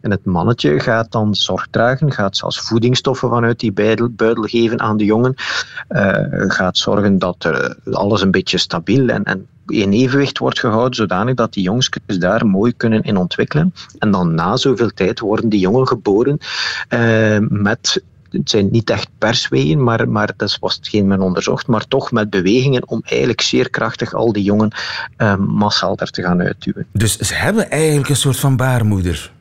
En 0.00 0.10
het 0.10 0.24
mannetje 0.24 0.80
gaat 0.80 1.12
dan 1.12 1.34
zorg 1.34 1.66
dragen, 1.70 2.12
gaat 2.12 2.36
zelfs 2.36 2.60
voedingsstoffen 2.60 3.28
vanuit 3.28 3.60
die 3.60 3.72
buidel, 3.72 4.42
geven 4.42 4.80
aan 4.80 4.96
de 4.96 5.04
jongen, 5.04 5.34
uh, 5.88 6.10
gaat 6.30 6.78
zorgen 6.78 7.18
dat 7.18 7.44
er 7.44 7.76
alles 7.90 8.22
een 8.22 8.30
beetje 8.30 8.58
stabiel 8.58 9.08
en, 9.08 9.24
en 9.24 9.46
in 9.66 9.92
evenwicht 9.92 10.38
wordt 10.38 10.58
gehouden, 10.58 10.94
zodanig 10.94 11.34
dat 11.34 11.52
die 11.52 11.62
jongskes 11.62 12.18
daar 12.18 12.46
mooi 12.46 12.76
kunnen 12.76 13.02
in 13.02 13.16
ontwikkelen. 13.16 13.74
En 13.98 14.10
dan 14.10 14.34
na 14.34 14.56
zoveel 14.56 14.90
tijd 14.90 15.20
worden 15.20 15.48
die 15.48 15.60
jongen 15.60 15.88
geboren 15.88 16.38
uh, 16.88 17.38
met 17.48 18.02
het 18.38 18.50
zijn 18.50 18.68
niet 18.70 18.90
echt 18.90 19.08
persweeën, 19.18 19.82
maar, 19.82 20.08
maar 20.08 20.32
dat 20.36 20.56
was 20.60 20.74
hetgeen 20.74 21.06
men 21.06 21.20
onderzocht, 21.20 21.66
maar 21.66 21.86
toch 21.88 22.12
met 22.12 22.30
bewegingen 22.30 22.88
om 22.88 23.00
eigenlijk 23.04 23.40
zeer 23.40 23.70
krachtig 23.70 24.14
al 24.14 24.32
die 24.32 24.44
jongen 24.44 24.72
uh, 25.18 25.36
massaal 25.36 25.96
er 25.98 26.10
te 26.10 26.22
gaan 26.22 26.40
uitduwen. 26.40 26.86
Dus 26.92 27.16
ze 27.16 27.34
hebben 27.34 27.70
eigenlijk 27.70 28.08
een 28.08 28.16
soort 28.16 28.40
van 28.40 28.56
baarmoeder? 28.56 29.32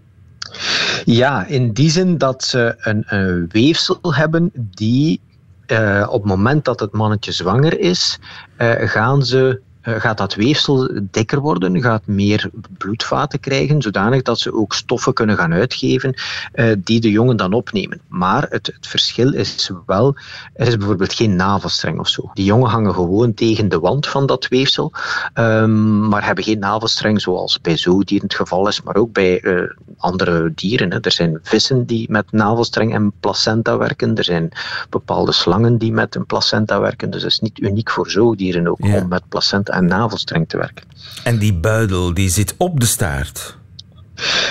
Ja, 1.06 1.46
in 1.46 1.72
die 1.72 1.90
zin 1.90 2.18
dat 2.18 2.44
ze 2.44 2.76
een, 2.78 3.04
een 3.06 3.48
weefsel 3.52 4.00
hebben 4.02 4.52
die 4.56 5.22
uh, 5.68 6.08
op 6.10 6.22
het 6.22 6.32
moment 6.32 6.66
dat 6.66 6.80
het 6.80 6.92
mannetje 6.92 7.32
zwanger 7.32 7.80
is, 7.80 8.20
uh, 8.58 8.72
gaan 8.78 9.24
ze 9.26 9.50
eh, 9.50 9.73
gaat 9.84 10.18
dat 10.18 10.36
weefsel 10.36 10.90
dikker 11.12 11.40
worden, 11.40 11.82
gaat 11.82 12.08
meer 12.08 12.50
bloedvaten 12.78 13.40
krijgen, 13.40 13.82
zodanig 13.82 14.22
dat 14.22 14.40
ze 14.40 14.54
ook 14.54 14.74
stoffen 14.74 15.14
kunnen 15.14 15.38
gaan 15.38 15.54
uitgeven 15.54 16.14
uh, 16.56 16.76
die 16.78 17.00
de 17.00 17.12
jongen 17.12 17.38
dan 17.38 17.54
opnemen. 17.54 18.02
Maar 18.08 18.46
het, 18.50 18.68
het, 18.68 18.88
verschil 18.88 19.34
is 19.34 19.72
wel, 19.86 20.16
er 20.54 20.68
is 20.68 20.78
bijvoorbeeld 20.78 21.14
geen 21.14 21.36
navelstreng 21.36 22.00
of 22.00 22.08
zo. 22.08 22.30
Die 22.34 22.46
jongen 22.46 22.70
hangen 22.70 22.94
gewoon 22.94 23.34
tegen 23.34 23.70
de 23.70 23.80
wand 23.80 24.08
van 24.08 24.26
dat 24.26 24.48
weefsel, 24.48 24.92
um, 25.34 26.08
maar 26.08 26.26
hebben 26.26 26.44
geen 26.44 26.60
navelstreng 26.60 27.22
zoals 27.22 27.62
bij 27.62 27.78
zoodieren 27.78 28.28
het 28.28 28.36
geval 28.36 28.68
is, 28.68 28.82
maar 28.82 28.96
ook 28.96 29.14
bij 29.14 29.44
uh, 29.44 29.70
andere 29.98 30.52
dieren. 30.56 30.92
Hè. 30.92 31.00
Er 31.00 31.12
zijn 31.12 31.40
vissen 31.42 31.86
die 31.86 32.12
met 32.12 32.32
navelstreng 32.32 32.94
en 32.94 33.14
placenta 33.20 33.78
werken, 33.78 34.16
er 34.16 34.24
zijn 34.24 34.52
bepaalde 34.90 35.32
slangen 35.32 35.78
die 35.78 35.92
met 35.92 36.16
een 36.16 36.26
placenta 36.26 36.80
werken, 36.80 37.10
dus 37.10 37.24
het 37.24 37.32
is 37.32 37.40
niet 37.40 37.60
uniek 37.60 37.90
voor 37.90 38.10
zoodieren 38.10 38.68
ook 38.68 38.84
ja. 38.84 39.02
om 39.02 39.08
met 39.08 39.30
placenta 39.30 39.73
en 39.74 39.86
navelstreng 39.86 40.50
te 40.50 40.58
werken. 40.58 40.86
En 41.24 41.38
die 41.38 41.54
buidel 41.54 42.14
die 42.14 42.30
zit 42.30 42.54
op 42.58 42.80
de 42.80 42.86
staart? 42.86 43.58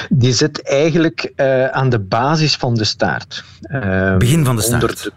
Die 0.08 0.32
zit 0.32 0.62
eigenlijk 0.62 1.32
uh, 1.36 1.66
aan 1.66 1.88
de 1.88 1.98
basis 1.98 2.56
van 2.56 2.74
de 2.74 2.84
staart. 2.84 3.44
Uh, 3.62 4.16
begin 4.16 4.44
van 4.44 4.56
de 4.56 4.62
staart? 4.62 5.10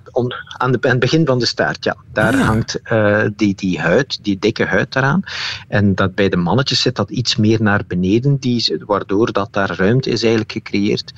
Aan, 0.57 0.71
de, 0.71 0.77
aan 0.81 0.89
het 0.89 0.99
begin 0.99 1.25
van 1.25 1.39
de 1.39 1.45
staart, 1.45 1.83
ja. 1.83 1.95
Daar 2.13 2.33
ah, 2.33 2.39
ja. 2.39 2.45
hangt 2.45 2.79
uh, 2.91 3.23
die, 3.35 3.55
die 3.55 3.79
huid, 3.79 4.19
die 4.21 4.39
dikke 4.39 4.65
huid 4.65 4.95
eraan. 4.95 5.23
En 5.67 5.95
dat 5.95 6.15
bij 6.15 6.29
de 6.29 6.37
mannetjes 6.37 6.81
zit 6.81 6.95
dat 6.95 7.09
iets 7.09 7.35
meer 7.35 7.61
naar 7.61 7.81
beneden, 7.87 8.37
die, 8.37 8.83
waardoor 8.85 9.31
dat 9.31 9.53
daar 9.53 9.75
ruimte 9.75 10.09
is 10.09 10.21
eigenlijk 10.21 10.51
gecreëerd 10.51 11.13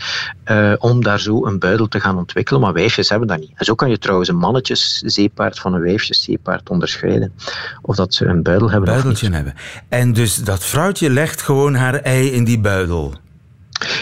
om 0.79 1.03
daar 1.03 1.19
zo 1.19 1.45
een 1.45 1.59
buidel 1.59 1.87
te 1.87 1.99
gaan 1.99 2.17
ontwikkelen. 2.17 2.61
Maar 2.61 2.73
wijfjes 2.73 3.09
hebben 3.09 3.27
dat 3.27 3.39
niet. 3.39 3.51
En 3.55 3.65
zo 3.65 3.75
kan 3.75 3.89
je 3.89 3.97
trouwens 3.97 4.29
een 4.29 4.37
mannetjeszeepaard 4.37 5.59
van 5.59 5.73
een 5.73 5.81
wijfjeszeepaard 5.81 6.69
onderscheiden. 6.69 7.33
Of 7.81 7.95
dat 7.95 8.13
ze 8.13 8.25
een 8.25 8.43
buidel 8.43 8.69
hebben 8.69 8.89
Buideltje 8.89 9.27
of 9.27 9.33
niet. 9.33 9.43
hebben. 9.43 9.61
En 9.89 10.13
dus 10.13 10.35
dat 10.35 10.65
vrouwtje 10.65 11.09
legt 11.09 11.41
gewoon 11.41 11.75
haar 11.75 11.95
ei 11.95 12.31
in 12.31 12.43
die 12.43 12.59
buidel? 12.59 13.13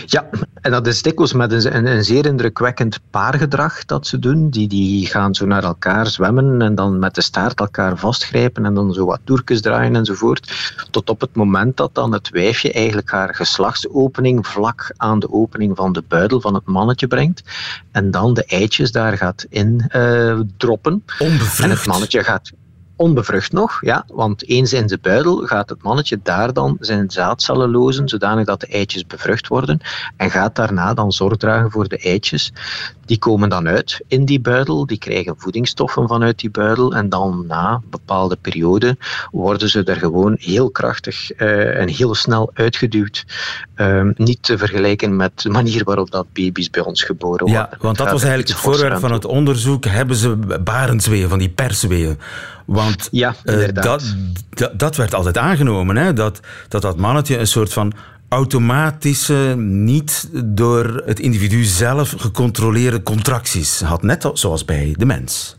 Ja, 0.06 0.30
en 0.62 0.72
dat 0.72 0.88
is 0.88 1.02
dikwijls 1.02 1.34
met 1.34 1.52
een, 1.52 1.76
een, 1.76 1.86
een, 1.86 2.04
zeer 2.04 2.26
indrukwekkend 2.26 3.00
paargedrag 3.10 3.86
dat 3.86 4.08
ze 4.08 4.20
doen. 4.20 4.50
Die, 4.50 4.68
die 4.68 5.06
gaan 5.06 5.36
zo 5.36 5.46
naar 5.46 5.64
elkaar 5.64 6.08
zwemmen 6.08 6.62
en 6.62 6.76
dan 6.76 7.00
met 7.00 7.16
de 7.16 7.22
staart 7.22 7.60
elkaar 7.60 7.98
vastgrijpen 7.98 8.66
en 8.66 8.74
dan 8.74 8.94
zo 8.94 9.06
wat 9.06 9.20
toerkes 9.24 9.62
draaien 9.62 9.96
enzovoort. 9.96 10.74
Tot 10.92 11.10
op 11.10 11.22
het 11.22 11.36
moment 11.36 11.78
dat 11.78 11.96
dan 11.96 12.12
het 12.12 12.30
wijfje 12.30 12.72
eigenlijk 12.72 13.12
haar 13.12 13.36
geslachtsopening 13.36 14.48
vlak 14.48 14.94
aan 14.98 15.20
de 15.20 15.32
opening 15.32 15.76
van 15.76 15.94
de 15.94 16.04
buidel 16.08 16.42
van 16.42 16.54
het 16.54 16.66
mannetje 16.66 17.08
brengt. 17.08 17.44
En 17.92 18.12
dan 18.12 18.34
de 18.34 18.46
eitjes 18.46 18.92
daar 18.92 19.18
gaat 19.18 19.46
in 19.50 19.90
uh, 19.96 20.40
droppen. 20.58 21.04
Onbevrucht. 21.20 21.60
En 21.60 21.70
het 21.70 21.86
mannetje 21.86 22.24
gaat 22.24 22.52
onbevrucht 22.96 23.52
nog, 23.52 23.78
ja, 23.82 24.06
want 24.08 24.50
eens 24.50 24.74
in 24.74 24.88
de 24.88 24.98
buidel 25.02 25.38
gaat 25.38 25.70
het 25.70 25.84
mannetje 25.84 26.20
daar 26.24 26.54
dan 26.54 26.78
zijn 26.80 27.12
zaadcellen 27.12 27.72
lozen, 27.72 28.10
zodanig 28.10 28.46
dat 28.46 28.60
de 28.60 28.68
eitjes 28.68 29.06
bevrucht 29.06 29.48
worden, 29.48 29.80
en 30.18 30.32
gaat 30.32 30.56
daarna 30.56 30.94
dan 30.94 31.12
zorg 31.12 31.38
dragen 31.38 31.72
voor 31.72 31.88
de 31.88 31.98
eitjes. 31.98 32.52
Die 33.06 33.18
komen 33.18 33.50
dan 33.50 33.68
uit 33.68 34.02
in 34.08 34.26
die 34.26 34.40
buidel, 34.40 34.86
die 34.86 34.98
krijgen 34.98 35.36
voedingsstoffen 35.38 36.08
vanuit 36.08 36.40
die 36.40 36.50
buidel 36.50 36.96
en 36.96 37.10
dan 37.10 37.44
na 37.48 37.74
een 37.74 37.90
bepaalde 37.90 38.38
periode 38.42 38.98
worden 39.32 39.70
ze 39.70 39.84
er 39.84 39.96
gewoon 39.96 40.36
heel 40.40 40.70
krachtig 40.70 41.40
uh, 41.40 41.80
en 41.80 41.88
heel 41.88 42.16
snel 42.16 42.52
uitgeduwd. 42.54 43.26
Uh, 43.76 44.04
niet 44.16 44.44
te 44.44 44.58
vergelijken 44.58 45.16
met 45.16 45.42
de 45.42 45.50
manier 45.50 45.84
waarop 45.84 46.12
dat 46.12 46.26
baby's 46.34 46.70
bij 46.70 46.82
ons 46.82 47.04
geboren 47.04 47.46
worden. 47.46 47.68
Ja, 47.72 47.78
want 47.80 47.98
dat 47.98 48.12
was 48.12 48.24
eigenlijk 48.24 48.50
het 48.50 48.58
voorwerp 48.58 49.00
van 49.00 49.12
het 49.12 49.26
onderzoek. 49.26 49.86
Hebben 49.86 50.16
ze 50.16 50.36
barensweeën, 50.64 51.30
van 51.30 51.40
die 51.40 51.50
persweeën? 51.50 52.20
Want 52.66 53.08
ja, 53.12 53.36
uh, 53.44 53.68
dat, 53.74 54.16
dat, 54.50 54.80
dat, 54.80 54.96
werd 54.96 55.14
altijd 55.14 55.38
aangenomen, 55.38 55.96
hè? 55.96 56.14
Dat, 56.14 56.40
dat 56.68 56.82
dat 56.82 56.98
mannetje 56.98 57.38
een 57.38 57.48
soort 57.48 57.74
van 57.74 57.94
automatische, 58.28 59.56
niet 59.58 60.30
door 60.44 61.02
het 61.06 61.20
individu 61.20 61.64
zelf 61.64 62.14
gecontroleerde 62.18 63.04
contracties 63.04 63.82
had, 63.82 64.04
net 64.04 64.30
zoals 64.34 64.66
bij 64.66 64.96
de 64.98 65.06
mens. 65.06 65.58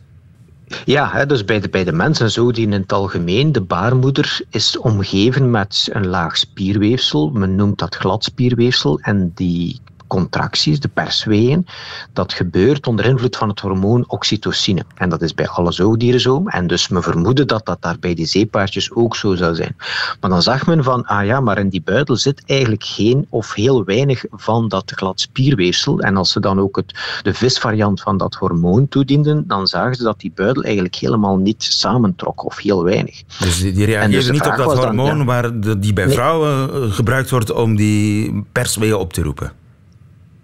Ja, 0.85 1.24
dus 1.24 1.44
bij 1.44 1.61
de, 1.61 1.68
bij 1.68 1.85
de 1.85 1.92
mens 1.92 2.20
en 2.20 2.31
zo 2.31 2.50
die 2.50 2.66
in 2.66 2.72
het 2.72 2.92
algemeen, 2.92 3.52
de 3.52 3.61
baarmoeder 3.61 4.40
is 4.50 4.79
omgeven 4.79 5.50
met 5.50 5.88
een 5.92 6.07
laag 6.07 6.37
spierweefsel. 6.37 7.31
Men 7.31 7.55
noemt 7.55 7.79
dat 7.79 7.94
gladspierweefsel. 7.94 9.00
En 9.00 9.33
die 9.35 9.81
contracties, 10.07 10.81
de 10.81 10.88
persweeën, 10.88 11.66
dat 12.12 12.33
gebeurt 12.33 12.87
onder 12.87 13.05
invloed 13.05 13.37
van 13.37 13.49
het 13.49 13.61
hormoon 13.61 14.05
oxytocine. 14.09 14.85
En 14.95 15.09
dat 15.09 15.23
is 15.23 15.35
bij 15.35 15.49
alle 15.49 15.73
zoogdieren 15.73 16.21
zo. 16.21 16.42
En 16.47 16.66
dus 16.66 16.88
we 16.88 17.03
vermoeden 17.03 17.47
dat 17.47 17.66
dat 17.66 17.83
daar 17.83 17.99
bij 17.99 18.14
die 18.14 18.27
zeepaardjes 18.27 18.92
ook 18.92 19.16
zo 19.16 19.35
zou 19.35 19.55
zijn. 19.55 19.77
Maar 20.21 20.31
dan 20.31 20.42
zag 20.42 20.66
men 20.66 20.85
van, 20.85 21.05
ah 21.05 21.25
ja, 21.25 21.40
maar 21.40 21.59
in 21.59 21.69
die 21.69 21.83
buidel 21.83 22.16
zit 22.16 22.42
eigenlijk 22.47 22.85
geen 22.85 23.27
of 23.29 23.55
heel 23.55 23.85
weinig 23.85 24.25
van 24.31 24.69
dat 24.69 24.92
glad 24.95 25.21
spierweefsel. 25.21 26.01
En 26.01 26.16
als 26.16 26.33
ze 26.33 26.40
dan 26.40 26.61
ook 26.61 26.77
het, 26.77 27.21
de 27.23 27.35
visvariant 27.35 28.01
van 28.01 28.16
dat 28.16 28.35
hormoon 28.35 28.88
toedienden, 28.88 29.45
dan 29.47 29.66
zagen 29.66 29.95
ze 29.95 30.03
dat 30.03 30.21
die 30.21 30.33
buidel 30.35 30.62
eigenlijk 30.62 30.95
helemaal 30.95 31.37
niet 31.37 31.62
samentrok 31.62 32.45
of 32.45 32.59
heel 32.59 32.85
weinig. 32.85 33.23
Dus 33.38 33.61
die, 33.61 33.73
die 33.73 34.09
dus 34.09 34.31
niet 34.31 34.47
op 34.47 34.57
dat 34.57 34.79
hormoon 34.79 35.07
dan, 35.07 35.19
ja, 35.19 35.25
waar 35.25 35.61
de, 35.61 35.79
die 35.79 35.92
bij 35.92 36.05
nee. 36.05 36.14
vrouwen 36.14 36.73
eh, 36.73 36.92
gebruikt 36.92 37.31
wordt 37.31 37.53
om 37.53 37.77
die 37.77 38.45
persweeën 38.53 38.95
op 38.95 39.12
te 39.12 39.23
roepen? 39.23 39.53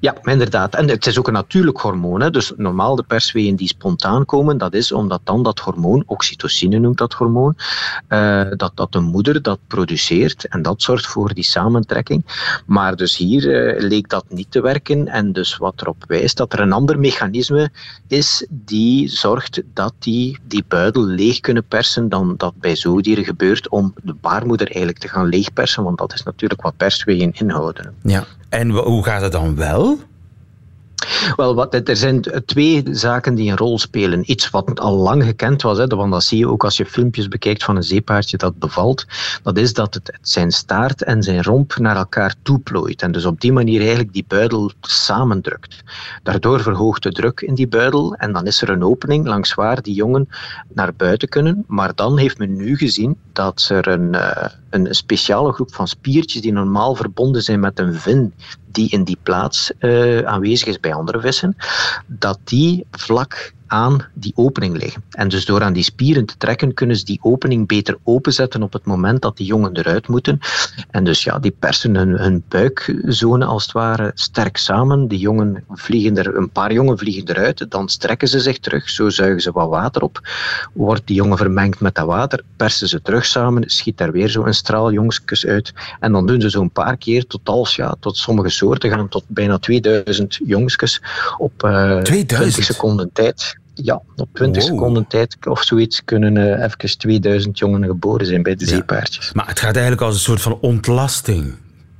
Ja, 0.02 0.16
inderdaad. 0.22 0.74
En 0.74 0.88
het 0.88 1.06
is 1.06 1.18
ook 1.18 1.26
een 1.26 1.32
natuurlijk 1.32 1.78
hormoon. 1.78 2.20
Hè. 2.20 2.30
Dus 2.30 2.52
normaal 2.56 2.96
de 2.96 3.02
persweeën 3.02 3.56
die 3.56 3.68
spontaan 3.68 4.24
komen, 4.24 4.58
dat 4.58 4.74
is 4.74 4.92
omdat 4.92 5.20
dan 5.24 5.42
dat 5.42 5.58
hormoon, 5.58 6.02
oxytocine 6.06 6.78
noemt 6.78 6.98
dat 6.98 7.12
hormoon, 7.12 7.56
uh, 8.08 8.42
dat, 8.56 8.72
dat 8.74 8.92
de 8.92 9.00
moeder 9.00 9.42
dat 9.42 9.58
produceert 9.66 10.48
en 10.48 10.62
dat 10.62 10.82
zorgt 10.82 11.06
voor 11.06 11.34
die 11.34 11.44
samentrekking. 11.44 12.24
Maar 12.66 12.96
dus 12.96 13.16
hier 13.16 13.74
uh, 13.74 13.88
leek 13.88 14.08
dat 14.08 14.24
niet 14.28 14.50
te 14.50 14.60
werken 14.60 15.08
en 15.08 15.32
dus 15.32 15.56
wat 15.56 15.80
erop 15.80 16.04
wijst 16.06 16.36
dat 16.36 16.52
er 16.52 16.60
een 16.60 16.72
ander 16.72 16.98
mechanisme 16.98 17.70
is 18.08 18.46
die 18.50 19.08
zorgt 19.08 19.62
dat 19.74 19.94
die, 19.98 20.38
die 20.42 20.64
buidel 20.68 21.04
leeg 21.04 21.40
kunnen 21.40 21.64
persen 21.64 22.08
dan 22.08 22.34
dat 22.36 22.54
bij 22.56 22.76
zoodieren 22.76 23.24
gebeurt 23.24 23.68
om 23.68 23.94
de 24.02 24.14
baarmoeder 24.14 24.66
eigenlijk 24.66 24.98
te 24.98 25.08
gaan 25.08 25.28
leegpersen, 25.28 25.82
want 25.82 25.98
dat 25.98 26.12
is 26.12 26.22
natuurlijk 26.22 26.62
wat 26.62 26.76
persweeën 26.76 27.32
inhouden. 27.32 27.94
Ja, 28.02 28.26
en 28.52 28.70
hoe 28.70 29.04
gaat 29.04 29.22
het 29.22 29.32
dan 29.32 29.56
wel? 29.56 29.98
Wel, 31.36 31.54
wat, 31.54 31.88
er 31.88 31.96
zijn 31.96 32.20
twee 32.46 32.82
zaken 32.90 33.34
die 33.34 33.50
een 33.50 33.56
rol 33.56 33.78
spelen. 33.78 34.30
Iets 34.30 34.50
wat 34.50 34.80
al 34.80 34.96
lang 34.96 35.24
gekend 35.24 35.62
was, 35.62 35.78
hè, 35.78 35.86
want 35.86 36.12
dat 36.12 36.24
zie 36.24 36.38
je 36.38 36.48
ook 36.48 36.64
als 36.64 36.76
je 36.76 36.86
filmpjes 36.86 37.28
bekijkt 37.28 37.64
van 37.64 37.76
een 37.76 37.82
zeepaardje 37.82 38.36
dat 38.36 38.58
bevalt. 38.58 39.06
Dat 39.42 39.58
is 39.58 39.72
dat 39.72 39.94
het 39.94 40.18
zijn 40.20 40.50
staart 40.50 41.02
en 41.02 41.22
zijn 41.22 41.42
romp 41.42 41.76
naar 41.76 41.96
elkaar 41.96 42.34
toeplooit. 42.42 43.02
En 43.02 43.12
dus 43.12 43.24
op 43.24 43.40
die 43.40 43.52
manier 43.52 43.80
eigenlijk 43.80 44.12
die 44.12 44.24
buidel 44.28 44.72
samendrukt. 44.80 45.82
Daardoor 46.22 46.60
verhoogt 46.60 47.02
de 47.02 47.12
druk 47.12 47.40
in 47.40 47.54
die 47.54 47.68
buidel 47.68 48.14
en 48.14 48.32
dan 48.32 48.46
is 48.46 48.62
er 48.62 48.68
een 48.68 48.84
opening 48.84 49.26
langs 49.26 49.54
waar 49.54 49.82
die 49.82 49.94
jongen 49.94 50.28
naar 50.74 50.94
buiten 50.94 51.28
kunnen. 51.28 51.64
Maar 51.66 51.94
dan 51.94 52.18
heeft 52.18 52.38
men 52.38 52.56
nu 52.56 52.76
gezien 52.76 53.16
dat 53.32 53.66
er 53.68 53.88
een, 53.88 54.12
uh, 54.12 54.44
een 54.72 54.94
speciale 54.94 55.52
groep 55.52 55.74
van 55.74 55.88
spiertjes 55.88 56.42
die 56.42 56.52
normaal 56.52 56.94
verbonden 56.94 57.42
zijn 57.42 57.60
met 57.60 57.78
een 57.78 57.94
vin 57.94 58.34
die 58.70 58.90
in 58.90 59.04
die 59.04 59.18
plaats 59.22 59.72
uh, 59.80 60.22
aanwezig 60.22 60.68
is 60.68 60.80
bij 60.80 60.94
andere 60.94 61.20
vissen, 61.20 61.56
dat 62.06 62.38
die 62.44 62.86
vlak 62.90 63.52
aan 63.72 64.06
die 64.14 64.32
opening 64.34 64.76
liggen. 64.76 65.02
En 65.10 65.28
dus 65.28 65.44
door 65.44 65.62
aan 65.62 65.72
die 65.72 65.82
spieren 65.82 66.26
te 66.26 66.36
trekken, 66.38 66.74
kunnen 66.74 66.96
ze 66.96 67.04
die 67.04 67.18
opening 67.22 67.66
beter 67.66 67.98
openzetten 68.02 68.62
op 68.62 68.72
het 68.72 68.84
moment 68.84 69.22
dat 69.22 69.36
die 69.36 69.46
jongen 69.46 69.76
eruit 69.76 70.08
moeten. 70.08 70.38
En 70.90 71.04
dus 71.04 71.24
ja, 71.24 71.38
die 71.38 71.56
persen 71.58 71.94
hun, 71.94 72.08
hun 72.08 72.44
buikzone 72.48 73.44
als 73.44 73.62
het 73.62 73.72
ware 73.72 74.10
sterk 74.14 74.56
samen. 74.56 75.08
Die 75.08 75.18
jongen 75.18 75.64
vliegen 75.70 76.18
er, 76.18 76.36
een 76.36 76.50
paar 76.50 76.72
jongen 76.72 76.98
vliegen 76.98 77.28
eruit, 77.28 77.66
dan 77.70 77.88
strekken 77.88 78.28
ze 78.28 78.40
zich 78.40 78.58
terug, 78.58 78.88
zo 78.88 79.08
zuigen 79.08 79.40
ze 79.40 79.52
wat 79.52 79.68
water 79.68 80.02
op. 80.02 80.28
Wordt 80.72 81.06
die 81.06 81.16
jongen 81.16 81.38
vermengd 81.38 81.80
met 81.80 81.94
dat 81.94 82.06
water, 82.06 82.42
persen 82.56 82.88
ze 82.88 83.02
terug 83.02 83.24
samen, 83.24 83.70
schiet 83.70 83.98
daar 83.98 84.12
weer 84.12 84.28
zo 84.28 84.44
een 84.44 84.54
straal 84.54 84.92
jongskes 84.92 85.46
uit. 85.46 85.72
En 86.00 86.12
dan 86.12 86.26
doen 86.26 86.40
ze 86.40 86.50
zo 86.50 86.60
een 86.60 86.70
paar 86.70 86.96
keer 86.96 87.26
tot 87.26 87.48
als, 87.48 87.76
ja, 87.76 87.94
tot 88.00 88.16
sommige 88.16 88.48
soorten 88.48 88.90
gaan 88.90 89.08
tot 89.08 89.24
bijna 89.26 89.58
2000 89.58 90.40
jongskes 90.44 91.02
op 91.38 91.62
uh, 91.64 91.98
20 91.98 92.64
seconden 92.64 93.10
tijd 93.12 93.60
ja, 93.74 94.02
op 94.16 94.28
20 94.32 94.62
seconden 94.62 95.06
tijd 95.06 95.36
of 95.48 95.62
zoiets 95.62 96.04
kunnen 96.04 96.36
uh, 96.36 96.64
even 96.64 96.98
2000 96.98 97.58
jongen 97.58 97.84
geboren 97.84 98.26
zijn 98.26 98.42
bij 98.42 98.54
de 98.54 98.64
ja. 98.64 98.70
zeepaardjes. 98.70 99.32
Maar 99.32 99.46
het 99.46 99.60
gaat 99.60 99.72
eigenlijk 99.72 100.02
als 100.02 100.14
een 100.14 100.20
soort 100.20 100.40
van 100.40 100.58
ontlasting. 100.60 101.54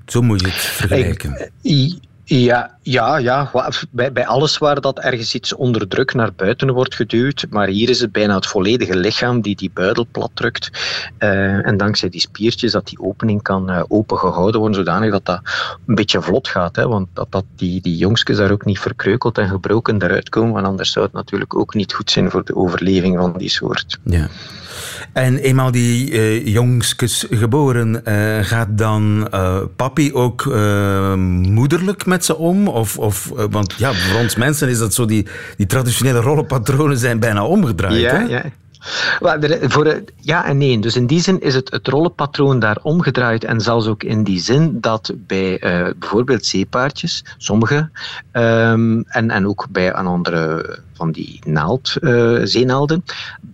Zo 0.06 0.22
moet 0.22 0.40
je 0.40 0.46
het 0.46 0.56
vergelijken. 0.56 1.50
Ik, 1.62 1.94
ja, 2.24 2.76
ja, 2.82 3.16
ja. 3.16 3.50
Bij, 3.90 4.12
bij 4.12 4.26
alles 4.26 4.58
waar 4.58 4.80
dat 4.80 4.98
ergens 4.98 5.35
iets 5.35 5.54
onder 5.54 5.88
druk 5.88 6.14
naar 6.14 6.32
buiten 6.32 6.72
wordt 6.72 6.94
geduwd. 6.94 7.46
Maar 7.50 7.68
hier 7.68 7.88
is 7.88 8.00
het 8.00 8.12
bijna 8.12 8.35
het 8.35 8.46
volledige 8.46 8.96
lichaam 8.96 9.40
die 9.40 9.56
die 9.56 9.70
buidel 9.74 10.06
plat 10.11 10.30
drukt. 10.35 10.70
Uh, 11.18 11.66
en 11.66 11.76
dankzij 11.76 12.08
die 12.08 12.20
spiertjes 12.20 12.72
dat 12.72 12.87
die 12.87 13.00
opening 13.00 13.42
kan 13.42 13.70
uh, 13.70 13.82
open 13.88 14.18
gehouden 14.18 14.61
worden, 14.61 14.78
zodanig 14.78 15.11
dat 15.11 15.24
dat 15.24 15.40
een 15.87 15.94
beetje 15.94 16.22
vlot 16.22 16.48
gaat. 16.48 16.76
Hè, 16.76 16.88
want 16.88 17.08
dat, 17.12 17.26
dat 17.30 17.44
die, 17.56 17.80
die 17.80 17.96
jongskes 17.96 18.37
daar 18.37 18.50
ook 18.50 18.64
niet 18.64 18.78
verkreukeld 18.78 19.38
en 19.38 19.48
gebroken 19.48 20.02
eruit 20.02 20.28
komen. 20.28 20.52
Want 20.52 20.66
anders 20.66 20.92
zou 20.92 21.04
het 21.04 21.14
natuurlijk 21.14 21.56
ook 21.56 21.74
niet 21.74 21.92
goed 21.92 22.11
zijn 22.11 22.30
voor 22.30 22.44
de 22.44 22.56
overleving 22.56 23.18
van 23.18 23.35
die 23.37 23.50
soort. 23.50 23.98
Ja. 24.04 24.28
En 25.12 25.38
eenmaal 25.38 25.71
die 25.71 26.11
uh, 26.11 26.47
jongskes 26.47 27.27
geboren, 27.31 28.03
uh, 28.09 28.38
gaat 28.45 28.68
dan 28.71 29.29
uh, 29.35 29.59
papi 29.77 30.14
ook 30.14 30.45
moederlijk 31.16 32.07
met 32.07 32.25
ze 32.25 32.37
om? 32.37 32.68
Of, 32.68 32.99
of, 32.99 33.33
want 33.51 33.75
ja, 33.79 33.92
voor 33.92 34.21
ons 34.21 34.37
mensen 34.37 34.68
is 34.68 34.79
dat 34.79 34.95
zo, 34.95 35.05
die, 35.05 35.27
die 35.57 35.66
traditionele 35.66 36.21
rollenpatronen 36.21 36.99
zijn 36.99 37.18
bijna 37.18 37.45
omgedraaid. 37.45 38.01
Ja, 38.01 38.14
hè? 38.14 38.23
ja. 38.23 38.42
Voor, 39.61 40.03
ja 40.21 40.45
en 40.45 40.59
nee. 40.59 40.79
Dus 40.79 40.97
in 40.97 41.07
die 41.07 41.21
zin 41.21 41.40
is 41.40 41.55
het, 41.55 41.71
het 41.71 41.88
rollenpatroon 41.88 42.59
daar 42.59 42.79
omgedraaid. 42.83 43.45
En 43.45 43.61
zelfs 43.61 43.87
ook 43.87 44.03
in 44.03 44.25
die 44.25 44.40
zin 44.40 44.81
dat 44.81 45.12
bij 45.16 45.53
uh, 45.64 45.90
bijvoorbeeld 45.99 46.47
zeepaardjes, 46.47 47.25
sommige, 47.38 47.90
um, 48.33 49.05
en, 49.09 49.31
en 49.31 49.47
ook 49.47 49.66
bij 49.71 49.88
een 49.88 50.07
andere 50.07 50.79
van 50.92 51.12
die 51.12 51.38
naald, 51.47 51.95
uh, 52.01 52.40
zeenaalden, 52.45 53.05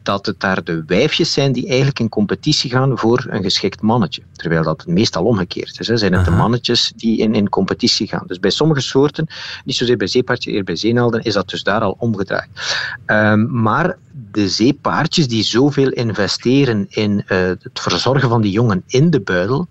dat 0.02 0.26
het 0.26 0.40
daar 0.40 0.64
de 0.64 0.82
wijfjes 0.86 1.32
zijn 1.32 1.52
die 1.52 1.66
eigenlijk 1.66 2.00
in 2.00 2.08
competitie 2.08 2.70
gaan 2.70 2.98
voor 2.98 3.26
een 3.28 3.42
geschikt 3.42 3.80
mannetje. 3.80 4.22
Terwijl 4.32 4.62
dat 4.62 4.86
meestal 4.86 5.24
omgekeerd 5.24 5.80
is. 5.80 5.88
Hè. 5.88 5.96
Zijn 5.96 6.12
het 6.12 6.20
Aha. 6.20 6.30
de 6.30 6.36
mannetjes 6.36 6.92
die 6.96 7.18
in, 7.18 7.34
in 7.34 7.48
competitie 7.48 8.08
gaan. 8.08 8.24
Dus 8.26 8.40
bij 8.40 8.50
sommige 8.50 8.80
soorten, 8.80 9.26
niet 9.64 9.76
zozeer 9.76 9.96
bij 9.96 10.06
zeepaardjes, 10.06 10.46
eerder 10.46 10.64
bij 10.64 10.76
zeenaalden, 10.76 11.22
is 11.22 11.34
dat 11.34 11.48
dus 11.48 11.62
daar 11.62 11.80
al 11.80 11.96
omgedraaid. 11.98 12.48
Um, 13.06 13.60
maar 13.62 13.96
de 14.30 14.48
zeepaardjes 14.48 15.28
die 15.28 15.42
zoveel 15.42 15.88
investeren 15.88 16.86
in 16.88 17.12
uh, 17.12 17.38
het 17.38 17.60
verzorgen 17.72 18.28
van 18.28 18.40
die 18.40 18.52
jongen 18.52 18.82
in 18.86 19.10
de 19.10 19.20
buidel, 19.20 19.68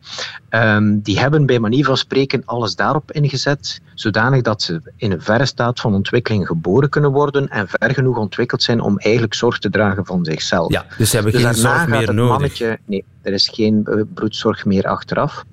um, 0.49 0.99
die 1.01 1.19
hebben 1.19 1.45
bij 1.45 1.59
manier 1.59 1.85
van 1.85 1.97
spreken 1.97 2.41
alles 2.45 2.75
daarop 2.75 3.11
ingezet, 3.11 3.81
zodanig 3.93 4.41
dat 4.41 4.61
ze 4.61 4.81
in 4.95 5.11
een 5.11 5.21
verre 5.21 5.45
staat 5.45 5.79
van 5.79 5.93
ontwikkeling 5.93 6.47
geboren 6.47 6.89
kunnen 6.89 7.11
worden 7.11 7.49
en 7.49 7.67
ver 7.67 7.93
genoeg 7.93 8.17
ontwikkeld 8.17 8.63
zijn 8.63 8.81
om 8.81 8.97
eigenlijk 8.97 9.33
zorg 9.33 9.59
te 9.59 9.69
dragen 9.69 10.05
van 10.05 10.25
zichzelf. 10.25 10.71
Ja, 10.71 10.85
dus 10.97 11.09
ze 11.09 11.15
hebben 11.15 11.33
dus 11.33 11.43
geen 11.43 11.55
zorg 11.55 11.87
meer 11.87 12.13
nodig. 12.13 12.31
Mannetje, 12.31 12.79
nee, 12.85 13.03
er 13.21 13.33
is 13.33 13.49
geen 13.53 14.07
broedzorg 14.13 14.65
meer 14.65 14.83
achteraf. 14.83 15.43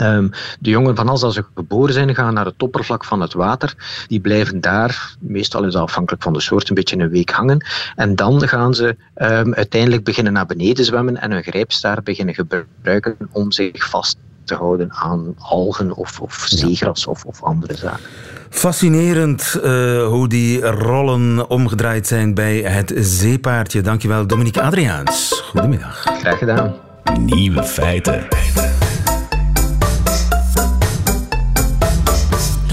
Um, 0.00 0.30
de 0.60 0.70
jongen, 0.70 0.96
van 0.96 1.08
als 1.08 1.20
ze 1.20 1.44
geboren 1.54 1.94
zijn, 1.94 2.14
gaan 2.14 2.34
naar 2.34 2.44
het 2.44 2.62
oppervlak 2.62 3.04
van 3.04 3.20
het 3.20 3.32
water. 3.32 3.74
Die 4.06 4.20
blijven 4.20 4.60
daar, 4.60 5.16
meestal 5.18 5.64
is 5.64 5.72
dat 5.72 5.82
afhankelijk 5.82 6.22
van 6.22 6.32
de 6.32 6.40
soort, 6.40 6.68
een 6.68 6.74
beetje 6.74 6.98
een 6.98 7.08
week 7.08 7.30
hangen. 7.30 7.66
En 7.96 8.16
dan 8.16 8.48
gaan 8.48 8.74
ze 8.74 8.96
um, 9.16 9.54
uiteindelijk 9.54 10.04
beginnen 10.04 10.32
naar 10.32 10.46
beneden 10.46 10.84
zwemmen 10.84 11.20
en 11.20 11.30
hun 11.30 11.42
grijpstaart 11.42 12.04
beginnen 12.04 12.34
gebruiken 12.34 13.16
om 13.30 13.52
zich 13.52 13.88
vast 13.88 14.16
te 14.44 14.54
houden 14.54 14.92
aan 14.92 15.34
algen 15.38 15.94
of, 15.94 16.20
of 16.20 16.44
zeegras 16.48 17.06
of, 17.06 17.24
of 17.24 17.42
andere 17.42 17.76
zaken. 17.76 18.04
Fascinerend 18.50 19.56
uh, 19.56 20.06
hoe 20.06 20.28
die 20.28 20.60
rollen 20.60 21.50
omgedraaid 21.50 22.06
zijn 22.06 22.34
bij 22.34 22.56
het 22.58 22.92
zeepaardje. 22.96 23.80
Dankjewel, 23.80 24.26
Dominique 24.26 24.62
Adriaans. 24.62 25.42
Goedemiddag. 25.44 26.02
Graag 26.02 26.38
gedaan. 26.38 26.74
Nieuwe 27.20 27.62
feiten. 27.62 28.26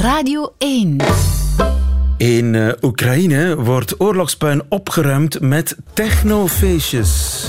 Radio 0.01 0.53
1. 0.57 0.97
In 2.17 2.53
uh, 2.53 2.71
Oekraïne 2.81 3.55
wordt 3.55 3.99
oorlogspuin 3.99 4.61
opgeruimd 4.69 5.39
met 5.39 5.77
technofeestjes. 5.93 7.43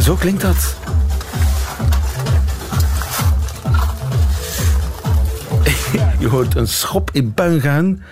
Zo 0.00 0.14
klinkt 0.14 0.42
dat. 0.42 0.76
Je 6.20 6.28
hoort 6.28 6.56
een 6.56 6.68
schop 6.68 7.10
in 7.12 7.34
puin 7.34 7.60
gaan. 7.60 8.02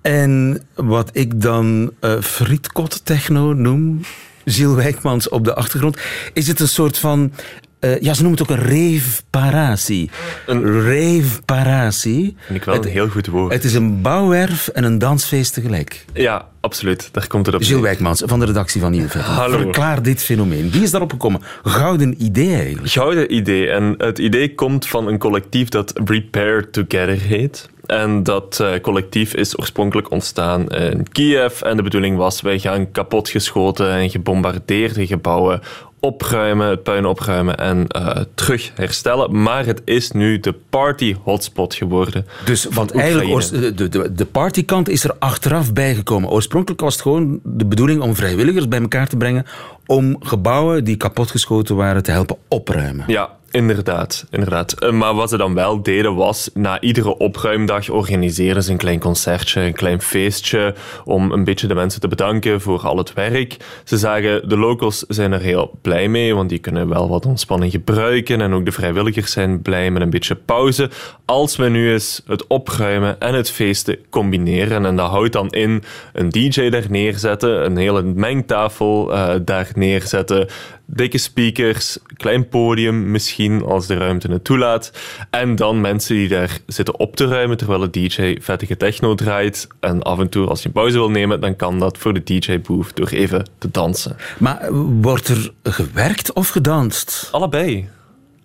En 0.00 0.62
wat 0.74 1.10
ik 1.12 1.40
dan 1.40 1.92
uh, 2.00 2.20
frietkot 2.20 3.04
techno 3.04 3.52
noem, 3.52 4.00
Gilles 4.44 4.74
Wijkmans 4.74 5.28
op 5.28 5.44
de 5.44 5.54
achtergrond, 5.54 5.98
is 6.32 6.46
het 6.46 6.60
een 6.60 6.68
soort 6.68 6.98
van 6.98 7.32
uh, 7.80 8.00
ja, 8.00 8.14
ze 8.14 8.22
noemen 8.22 8.40
het 8.40 8.50
ook 8.50 8.56
een 8.56 8.64
reveparatie. 8.64 10.10
Een 10.46 10.82
reveparatie. 10.82 12.36
Vind 12.38 12.58
ik 12.58 12.64
wel 12.64 12.74
een 12.74 12.84
heel 12.84 13.08
goed 13.08 13.26
woord. 13.26 13.52
Het 13.52 13.64
is 13.64 13.74
een 13.74 14.02
bouwwerf 14.02 14.68
en 14.68 14.84
een 14.84 14.98
dansfeest 14.98 15.54
tegelijk. 15.54 16.04
Ja, 16.12 16.48
absoluut. 16.60 17.08
Daar 17.12 17.26
komt 17.26 17.46
het 17.46 17.54
op. 17.54 17.62
Gilles 17.62 17.82
Wijkmans 17.82 18.22
van 18.26 18.40
de 18.40 18.46
redactie 18.46 18.80
van 18.80 18.90
Nieuwe 18.90 19.18
Hallo. 19.18 19.58
Verklaar 19.58 20.02
dit 20.02 20.22
fenomeen. 20.22 20.70
Wie 20.70 20.82
is 20.82 20.90
daarop 20.90 21.10
gekomen? 21.10 21.40
Gouden 21.62 22.24
idee 22.24 22.54
eigenlijk. 22.54 22.92
Gouden 22.92 23.34
idee. 23.34 23.70
En 23.70 23.94
het 23.98 24.18
idee 24.18 24.54
komt 24.54 24.86
van 24.86 25.08
een 25.08 25.18
collectief 25.18 25.68
dat 25.68 26.00
Repair 26.04 26.70
Together 26.70 27.20
heet. 27.20 27.68
En 27.86 28.22
dat 28.22 28.58
uh, 28.62 28.70
collectief 28.82 29.34
is 29.34 29.58
oorspronkelijk 29.58 30.10
ontstaan 30.10 30.68
in 30.68 31.06
Kiev. 31.12 31.60
En 31.60 31.76
de 31.76 31.82
bedoeling 31.82 32.16
was, 32.16 32.40
wij 32.40 32.58
gaan 32.58 32.90
kapotgeschoten 32.90 33.90
en 33.90 34.10
gebombardeerde 34.10 35.06
gebouwen 35.06 35.60
opruimen, 36.06 36.68
het 36.68 36.82
puin 36.82 37.06
opruimen 37.06 37.56
en 37.58 37.86
uh, 37.96 38.10
terug 38.34 38.70
herstellen. 38.74 39.42
Maar 39.42 39.66
het 39.66 39.82
is 39.84 40.10
nu 40.10 40.40
de 40.40 40.54
party 40.70 41.16
hotspot 41.22 41.74
geworden. 41.74 42.26
Dus 42.44 42.64
want 42.64 42.90
eigenlijk 42.92 43.50
de, 43.76 43.88
de, 43.88 44.12
de 44.14 44.24
partykant 44.24 44.88
is 44.88 45.04
er 45.04 45.14
achteraf 45.18 45.72
bijgekomen. 45.72 46.30
Oorspronkelijk 46.30 46.80
was 46.80 46.92
het 46.92 47.02
gewoon 47.02 47.40
de 47.42 47.66
bedoeling 47.66 48.00
om 48.00 48.14
vrijwilligers 48.14 48.68
bij 48.68 48.80
elkaar 48.80 49.08
te 49.08 49.16
brengen 49.16 49.46
om 49.86 50.16
gebouwen 50.20 50.84
die 50.84 50.96
kapotgeschoten 50.96 51.76
waren 51.76 52.02
te 52.02 52.10
helpen 52.10 52.36
opruimen. 52.48 53.04
Ja, 53.06 53.30
Inderdaad, 53.56 54.26
inderdaad. 54.30 54.72
Eh, 54.72 54.90
maar 54.90 55.14
wat 55.14 55.30
ze 55.30 55.36
dan 55.36 55.54
wel 55.54 55.82
deden 55.82 56.14
was, 56.14 56.50
na 56.54 56.80
iedere 56.80 57.18
opruimdag 57.18 57.88
organiseerden 57.88 58.62
ze 58.62 58.70
een 58.70 58.76
klein 58.76 58.98
concertje, 58.98 59.60
een 59.60 59.72
klein 59.72 60.00
feestje, 60.02 60.74
om 61.04 61.32
een 61.32 61.44
beetje 61.44 61.66
de 61.66 61.74
mensen 61.74 62.00
te 62.00 62.08
bedanken 62.08 62.60
voor 62.60 62.80
al 62.80 62.96
het 62.96 63.12
werk. 63.12 63.56
Ze 63.84 63.98
zagen, 63.98 64.48
de 64.48 64.56
locals 64.56 65.04
zijn 65.08 65.32
er 65.32 65.40
heel 65.40 65.78
blij 65.82 66.08
mee, 66.08 66.34
want 66.34 66.48
die 66.48 66.58
kunnen 66.58 66.88
wel 66.88 67.08
wat 67.08 67.26
ontspanning 67.26 67.72
gebruiken 67.72 68.40
en 68.40 68.52
ook 68.52 68.64
de 68.64 68.72
vrijwilligers 68.72 69.32
zijn 69.32 69.62
blij 69.62 69.90
met 69.90 70.02
een 70.02 70.10
beetje 70.10 70.34
pauze. 70.34 70.90
Als 71.26 71.56
we 71.56 71.68
nu 71.68 71.92
eens 71.92 72.22
het 72.26 72.46
opruimen 72.46 73.20
en 73.20 73.34
het 73.34 73.50
feesten 73.50 73.98
combineren, 74.10 74.86
en 74.86 74.96
dat 74.96 75.10
houdt 75.10 75.32
dan 75.32 75.48
in 75.50 75.82
een 76.12 76.28
DJ 76.28 76.68
daar 76.68 76.86
neerzetten, 76.88 77.64
een 77.64 77.76
hele 77.76 78.02
mengtafel 78.02 79.12
uh, 79.12 79.34
daar 79.42 79.70
neerzetten, 79.74 80.48
dikke 80.84 81.18
speakers, 81.18 81.98
klein 82.16 82.48
podium 82.48 83.10
misschien 83.10 83.64
als 83.64 83.86
de 83.86 83.96
ruimte 83.96 84.32
het 84.32 84.44
toelaat. 84.44 84.92
En 85.30 85.56
dan 85.56 85.80
mensen 85.80 86.14
die 86.14 86.28
daar 86.28 86.58
zitten 86.66 86.98
op 86.98 87.16
te 87.16 87.26
ruimen 87.26 87.56
terwijl 87.56 87.80
de 87.80 87.90
DJ 87.90 88.36
vettige 88.40 88.76
techno 88.76 89.14
draait. 89.14 89.68
En 89.80 90.02
af 90.02 90.18
en 90.18 90.28
toe 90.28 90.46
als 90.46 90.60
je 90.60 90.66
een 90.66 90.72
pauze 90.72 90.98
wil 90.98 91.10
nemen, 91.10 91.40
dan 91.40 91.56
kan 91.56 91.78
dat 91.78 91.98
voor 91.98 92.14
de 92.14 92.22
DJ-booth 92.22 92.96
door 92.96 93.08
even 93.08 93.48
te 93.58 93.70
dansen. 93.70 94.16
Maar 94.38 94.72
wordt 95.00 95.28
er 95.28 95.52
gewerkt 95.62 96.32
of 96.32 96.48
gedanst? 96.48 97.28
Allebei. 97.32 97.88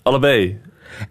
Allebei. 0.03 0.59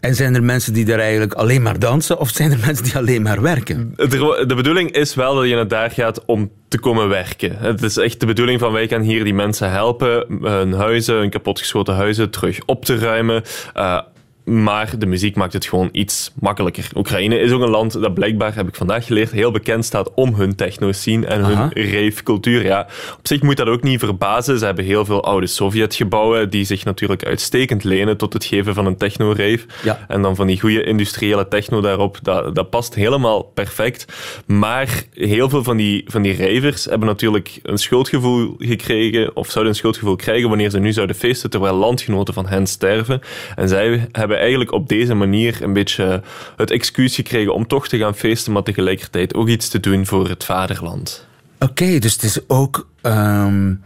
En 0.00 0.14
zijn 0.14 0.34
er 0.34 0.42
mensen 0.42 0.72
die 0.72 0.84
daar 0.84 0.98
eigenlijk 0.98 1.32
alleen 1.32 1.62
maar 1.62 1.78
dansen 1.78 2.18
of 2.18 2.28
zijn 2.28 2.52
er 2.52 2.58
mensen 2.66 2.84
die 2.84 2.96
alleen 2.96 3.22
maar 3.22 3.42
werken? 3.42 3.92
De, 3.96 4.54
bedoeling 4.56 4.90
is 4.90 5.14
wel 5.14 5.34
dat 5.34 5.48
je 5.48 5.54
naar 5.54 5.68
daar 5.68 5.90
gaat 5.90 6.24
om 6.24 6.50
te 6.68 6.78
komen 6.78 7.08
werken. 7.08 7.56
Het 7.58 7.82
is 7.82 7.96
echt 7.96 8.20
de 8.20 8.26
bedoeling 8.26 8.60
van 8.60 8.72
wij 8.72 8.88
gaan 8.88 9.00
hier 9.00 9.24
die 9.24 9.34
mensen 9.34 9.70
helpen 9.70 10.24
hun 10.42 10.72
huizen, 10.72 11.14
hun 11.14 11.30
kapotgeschoten 11.30 11.94
huizen 11.94 12.30
terug 12.30 12.58
op 12.66 12.84
te 12.84 12.98
ruimen. 12.98 13.42
Uh, 13.76 14.00
maar 14.44 14.98
de 14.98 15.06
muziek 15.06 15.36
maakt 15.36 15.52
het 15.52 15.66
gewoon 15.66 15.88
iets 15.92 16.32
makkelijker. 16.40 16.88
Oekraïne 16.96 17.38
is 17.38 17.52
ook 17.52 17.62
een 17.62 17.70
land 17.70 17.92
dat 17.92 18.14
blijkbaar, 18.14 18.54
heb 18.54 18.68
ik 18.68 18.74
vandaag 18.74 19.06
geleerd, 19.06 19.30
heel 19.30 19.50
bekend 19.50 19.84
staat 19.84 20.14
om 20.14 20.34
hun 20.34 20.54
techno-scene 20.56 21.26
en 21.26 21.44
hun 21.44 21.72
rave-cultuur. 21.72 22.64
Ja, 22.64 22.86
op 23.18 23.26
zich 23.26 23.42
moet 23.42 23.56
dat 23.56 23.66
ook 23.66 23.82
niet 23.82 23.98
verbazen. 23.98 24.58
Ze 24.58 24.64
hebben 24.64 24.84
heel 24.84 25.04
veel 25.04 25.24
oude 25.24 25.46
Sovjet-gebouwen 25.46 26.50
die 26.50 26.64
zich 26.64 26.84
natuurlijk 26.84 27.24
uitstekend 27.24 27.84
lenen 27.84 28.16
tot 28.16 28.32
het 28.32 28.44
geven 28.44 28.74
van 28.74 28.86
een 28.86 28.96
techno-rave. 28.96 29.60
Ja. 29.82 30.04
En 30.08 30.22
dan 30.22 30.36
van 30.36 30.46
die 30.46 30.60
goede 30.60 30.82
industriële 30.82 31.48
techno 31.48 31.80
daarop, 31.80 32.18
dat, 32.22 32.54
dat 32.54 32.70
past 32.70 32.94
helemaal 32.94 33.42
perfect. 33.42 34.04
Maar 34.46 35.04
heel 35.14 35.48
veel 35.48 35.62
van 35.62 35.76
die, 35.76 36.04
van 36.06 36.22
die 36.22 36.36
ravers 36.36 36.84
hebben 36.84 37.08
natuurlijk 37.08 37.60
een 37.62 37.78
schuldgevoel 37.78 38.54
gekregen, 38.58 39.36
of 39.36 39.50
zouden 39.50 39.72
een 39.72 39.78
schuldgevoel 39.78 40.16
krijgen 40.16 40.48
wanneer 40.48 40.70
ze 40.70 40.78
nu 40.78 40.92
zouden 40.92 41.16
feesten 41.16 41.50
terwijl 41.50 41.74
landgenoten 41.74 42.34
van 42.34 42.46
hen 42.46 42.66
sterven. 42.66 43.20
En 43.56 43.68
zij 43.68 44.08
hebben 44.12 44.29
eigenlijk 44.38 44.72
op 44.72 44.88
deze 44.88 45.14
manier 45.14 45.62
een 45.62 45.72
beetje 45.72 46.22
het 46.56 46.70
excuus 46.70 47.14
gekregen 47.14 47.54
om 47.54 47.66
toch 47.66 47.88
te 47.88 47.98
gaan 47.98 48.14
feesten, 48.14 48.52
maar 48.52 48.62
tegelijkertijd 48.62 49.34
ook 49.34 49.48
iets 49.48 49.68
te 49.68 49.80
doen 49.80 50.06
voor 50.06 50.28
het 50.28 50.44
vaderland. 50.44 51.26
Oké, 51.58 51.98
dus 51.98 52.12
het 52.12 52.22
is 52.22 52.48
ook 52.48 52.88
um, 53.02 53.82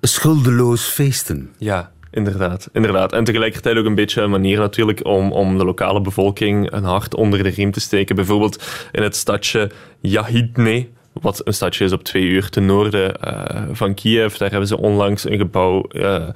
schuldeloos 0.00 0.82
feesten. 0.82 1.50
Ja, 1.58 1.92
Inderdaad, 2.10 2.68
inderdaad. 2.72 3.12
En 3.12 3.24
tegelijkertijd 3.24 3.76
ook 3.76 3.84
een 3.84 3.94
beetje 3.94 4.22
een 4.22 4.30
manier 4.30 4.58
natuurlijk 4.58 5.04
om, 5.04 5.32
om 5.32 5.58
de 5.58 5.64
lokale 5.64 6.00
bevolking 6.00 6.72
een 6.72 6.84
hart 6.84 7.14
onder 7.14 7.42
de 7.42 7.48
riem 7.48 7.70
te 7.70 7.80
steken. 7.80 8.16
Bijvoorbeeld 8.16 8.64
in 8.92 9.02
het 9.02 9.16
stadje 9.16 9.70
Yahidne, 10.00 10.88
wat 11.12 11.46
een 11.46 11.54
stadje 11.54 11.84
is 11.84 11.92
op 11.92 12.04
twee 12.04 12.22
uur 12.22 12.48
ten 12.48 12.66
noorden 12.66 13.14
uh, 13.24 13.62
van 13.72 13.94
Kiev. 13.94 14.36
Daar 14.36 14.50
hebben 14.50 14.68
ze 14.68 14.78
onlangs 14.78 15.24
een 15.24 15.38
gebouw 15.38 15.84
uh, 15.92 16.28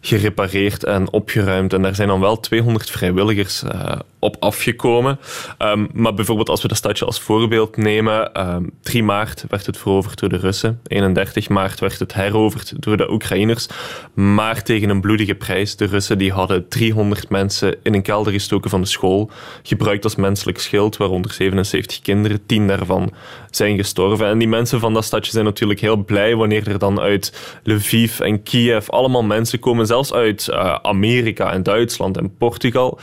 gerepareerd 0.00 0.84
en 0.84 1.12
opgeruimd. 1.12 1.72
En 1.72 1.82
daar 1.82 1.94
zijn 1.94 2.08
dan 2.08 2.20
wel 2.20 2.40
200 2.40 2.90
vrijwilligers 2.90 3.62
uh, 3.62 3.92
op 4.20 4.36
afgekomen. 4.38 5.18
Um, 5.58 5.88
maar 5.92 6.14
bijvoorbeeld 6.14 6.48
als 6.48 6.62
we 6.62 6.68
dat 6.68 6.76
stadje 6.76 7.04
als 7.04 7.20
voorbeeld 7.20 7.76
nemen. 7.76 8.40
Um, 8.54 8.70
3 8.82 9.02
maart 9.02 9.44
werd 9.48 9.66
het 9.66 9.76
veroverd 9.76 10.20
door 10.20 10.28
de 10.28 10.36
Russen. 10.36 10.80
31 10.86 11.48
maart 11.48 11.80
werd 11.80 11.98
het 11.98 12.14
heroverd 12.14 12.82
door 12.82 12.96
de 12.96 13.10
Oekraïners. 13.10 13.68
Maar 14.14 14.62
tegen 14.62 14.88
een 14.88 15.00
bloedige 15.00 15.34
prijs. 15.34 15.76
De 15.76 15.84
Russen 15.84 16.18
die 16.18 16.32
hadden 16.32 16.68
300 16.68 17.28
mensen 17.28 17.76
in 17.82 17.94
een 17.94 18.02
kelder 18.02 18.32
gestoken 18.32 18.70
van 18.70 18.80
de 18.80 18.86
school. 18.86 19.30
Gebruikt 19.62 20.04
als 20.04 20.16
menselijk 20.16 20.58
schild, 20.58 20.96
waaronder 20.96 21.32
77 21.32 22.00
kinderen. 22.00 22.46
10 22.46 22.66
daarvan 22.66 23.12
zijn 23.50 23.76
gestorven. 23.76 24.26
En 24.26 24.38
die 24.38 24.48
mensen 24.48 24.80
van 24.80 24.94
dat 24.94 25.04
stadje 25.04 25.32
zijn 25.32 25.44
natuurlijk 25.44 25.80
heel 25.80 25.96
blij 25.96 26.36
wanneer 26.36 26.68
er 26.68 26.78
dan 26.78 27.00
uit 27.00 27.58
Lviv 27.62 28.20
en 28.20 28.42
Kiev 28.42 28.88
allemaal 28.88 29.22
mensen 29.22 29.58
komen. 29.58 29.86
Zelfs 29.86 30.12
uit 30.12 30.48
uh, 30.50 30.74
Amerika 30.82 31.52
en 31.52 31.62
Duitsland 31.62 32.16
en 32.16 32.36
Portugal. 32.36 32.98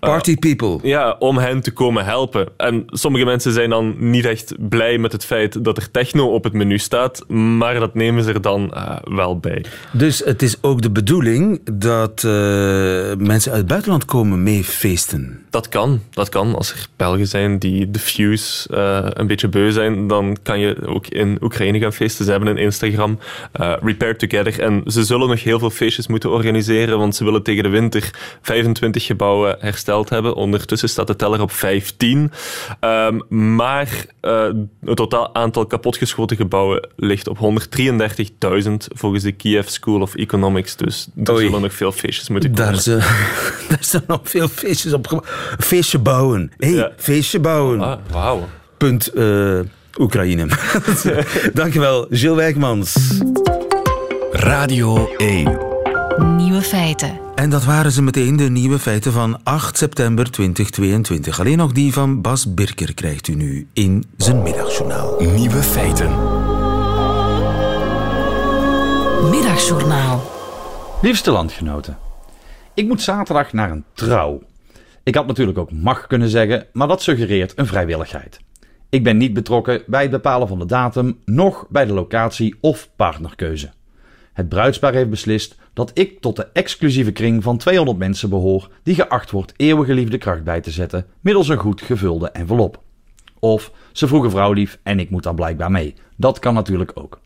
Party 0.00 0.36
people. 0.36 0.78
Ja, 0.82 1.16
om 1.18 1.38
hen 1.38 1.60
te 1.60 1.72
komen 1.72 2.04
helpen. 2.04 2.48
En 2.56 2.84
sommige 2.86 3.24
mensen 3.24 3.52
zijn 3.52 3.70
dan 3.70 3.94
niet 3.98 4.24
echt 4.24 4.54
blij 4.68 4.98
met 4.98 5.12
het 5.12 5.24
feit 5.24 5.64
dat 5.64 5.76
er 5.76 5.90
techno 5.90 6.34
op 6.34 6.44
het 6.44 6.52
menu 6.52 6.78
staat, 6.78 7.28
maar 7.28 7.74
dat 7.74 7.94
nemen 7.94 8.24
ze 8.24 8.32
er 8.32 8.42
dan 8.42 8.70
uh, 8.74 8.96
wel 9.04 9.38
bij. 9.38 9.64
Dus 9.92 10.18
het 10.24 10.42
is 10.42 10.56
ook 10.62 10.82
de 10.82 10.90
bedoeling 10.90 11.60
dat 11.72 12.22
uh, 12.22 12.32
mensen 13.16 13.50
uit 13.50 13.60
het 13.60 13.66
buitenland 13.66 14.04
komen 14.04 14.42
mee 14.42 14.64
feesten? 14.64 15.44
Dat 15.50 15.68
kan, 15.68 16.00
dat 16.10 16.28
kan. 16.28 16.54
Als 16.54 16.72
er 16.72 16.86
Belgen 16.96 17.26
zijn 17.26 17.58
die 17.58 17.90
de 17.90 17.98
fuse 17.98 18.68
uh, 18.74 19.06
een 19.08 19.26
beetje 19.26 19.48
beu 19.48 19.70
zijn, 19.70 20.06
dan 20.06 20.36
kan 20.42 20.60
je 20.60 20.86
ook 20.86 21.06
in 21.06 21.38
Oekraïne 21.40 21.78
gaan 21.78 21.92
feesten. 21.92 22.24
Ze 22.24 22.30
hebben 22.30 22.48
een 22.48 22.56
Instagram, 22.56 23.18
Repair 23.82 24.16
Together, 24.16 24.60
en 24.60 24.82
ze 24.86 25.04
zullen 25.04 25.28
nog 25.28 25.42
heel 25.42 25.58
veel 25.58 25.70
feestjes 25.70 26.06
moeten 26.06 26.30
organiseren, 26.30 26.98
want 26.98 27.16
ze 27.16 27.24
willen 27.24 27.42
tegen 27.42 27.62
de 27.62 27.68
winter 27.68 28.10
25 28.42 29.04
gebouwen 29.04 29.56
herstellen 29.58 29.88
hebben. 29.90 30.34
Ondertussen 30.34 30.88
staat 30.88 31.06
de 31.06 31.16
teller 31.16 31.40
op 31.40 31.52
15. 31.52 32.32
Um, 32.80 33.22
maar 33.54 34.06
uh, 34.22 34.48
het 34.84 34.96
totaal 34.96 35.34
aantal 35.34 35.66
kapotgeschoten 35.66 36.36
gebouwen 36.36 36.88
ligt 36.96 37.28
op 37.28 37.38
133.000 37.38 38.72
volgens 38.94 39.22
de 39.22 39.32
Kiev 39.32 39.68
School 39.68 40.00
of 40.00 40.14
Economics. 40.14 40.76
Dus 40.76 41.08
er 41.24 41.32
Oei. 41.32 41.44
zullen 41.44 41.60
nog 41.60 41.72
veel 41.72 41.92
feestjes 41.92 42.28
moeten 42.28 42.54
komen. 42.54 42.72
Daar, 42.72 42.80
zijn, 42.80 42.98
daar 43.68 43.78
zijn 43.84 44.04
nog 44.06 44.20
veel 44.22 44.48
feestjes 44.48 44.92
op. 44.92 45.28
Feestje 45.58 45.98
bouwen. 45.98 46.52
hey, 46.56 46.70
ja. 46.70 46.92
feestje 46.96 47.40
bouwen. 47.40 47.80
Ah, 47.80 47.98
wauw. 48.10 48.48
Punt 48.76 49.10
uh, 49.14 49.60
Oekraïne. 49.98 50.46
Dankjewel, 51.52 52.06
Gilles 52.10 52.36
Wijkmans. 52.36 53.20
Radio 54.32 55.08
1. 55.16 55.69
Nieuwe 56.24 56.62
feiten. 56.62 57.18
En 57.34 57.50
dat 57.50 57.64
waren 57.64 57.92
ze 57.92 58.02
meteen 58.02 58.36
de 58.36 58.50
nieuwe 58.50 58.78
feiten 58.78 59.12
van 59.12 59.40
8 59.42 59.76
september 59.76 60.30
2022. 60.30 61.40
Alleen 61.40 61.56
nog 61.56 61.72
die 61.72 61.92
van 61.92 62.20
Bas 62.20 62.54
Birker 62.54 62.94
krijgt 62.94 63.28
u 63.28 63.34
nu 63.34 63.68
in 63.72 64.04
zijn 64.16 64.42
middagjournaal. 64.42 65.20
Nieuwe 65.20 65.62
feiten. 65.62 66.08
Middagjournaal. 69.30 70.30
Liefste 71.02 71.30
landgenoten. 71.30 71.98
Ik 72.74 72.86
moet 72.86 73.02
zaterdag 73.02 73.52
naar 73.52 73.70
een 73.70 73.84
trouw. 73.94 74.42
Ik 75.02 75.14
had 75.14 75.26
natuurlijk 75.26 75.58
ook 75.58 75.72
mag 75.72 76.06
kunnen 76.06 76.28
zeggen, 76.28 76.66
maar 76.72 76.88
dat 76.88 77.02
suggereert 77.02 77.52
een 77.56 77.66
vrijwilligheid. 77.66 78.40
Ik 78.88 79.04
ben 79.04 79.16
niet 79.16 79.32
betrokken 79.32 79.82
bij 79.86 80.02
het 80.02 80.10
bepalen 80.10 80.48
van 80.48 80.58
de 80.58 80.66
datum, 80.66 81.18
noch 81.24 81.66
bij 81.68 81.84
de 81.84 81.92
locatie 81.92 82.56
of 82.60 82.88
partnerkeuze. 82.96 83.70
Het 84.40 84.48
bruidspaar 84.48 84.94
heeft 84.94 85.10
beslist 85.10 85.56
dat 85.72 85.90
ik 85.94 86.20
tot 86.20 86.36
de 86.36 86.48
exclusieve 86.52 87.12
kring 87.12 87.42
van 87.42 87.58
200 87.58 87.98
mensen 87.98 88.30
behoor 88.30 88.70
die 88.82 88.94
geacht 88.94 89.30
wordt 89.30 89.52
eeuwige 89.56 89.94
liefde 89.94 90.18
kracht 90.18 90.44
bij 90.44 90.60
te 90.60 90.70
zetten 90.70 91.06
middels 91.20 91.48
een 91.48 91.56
goed 91.56 91.82
gevulde 91.82 92.30
envelop. 92.30 92.82
Of 93.38 93.72
ze 93.92 94.06
vroegen 94.06 94.30
vrouwlief 94.30 94.78
en 94.82 95.00
ik 95.00 95.10
moet 95.10 95.22
dan 95.22 95.34
blijkbaar 95.34 95.70
mee. 95.70 95.94
Dat 96.16 96.38
kan 96.38 96.54
natuurlijk 96.54 96.90
ook. 96.94 97.20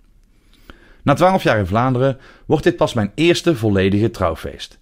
Na 1.03 1.15
12 1.15 1.43
jaar 1.43 1.59
in 1.59 1.67
Vlaanderen 1.67 2.19
wordt 2.47 2.65
dit 2.65 2.77
pas 2.77 2.95
mijn 2.95 3.13
eerste 3.15 3.57
volledige 3.57 4.11
trouwfeest. 4.11 4.79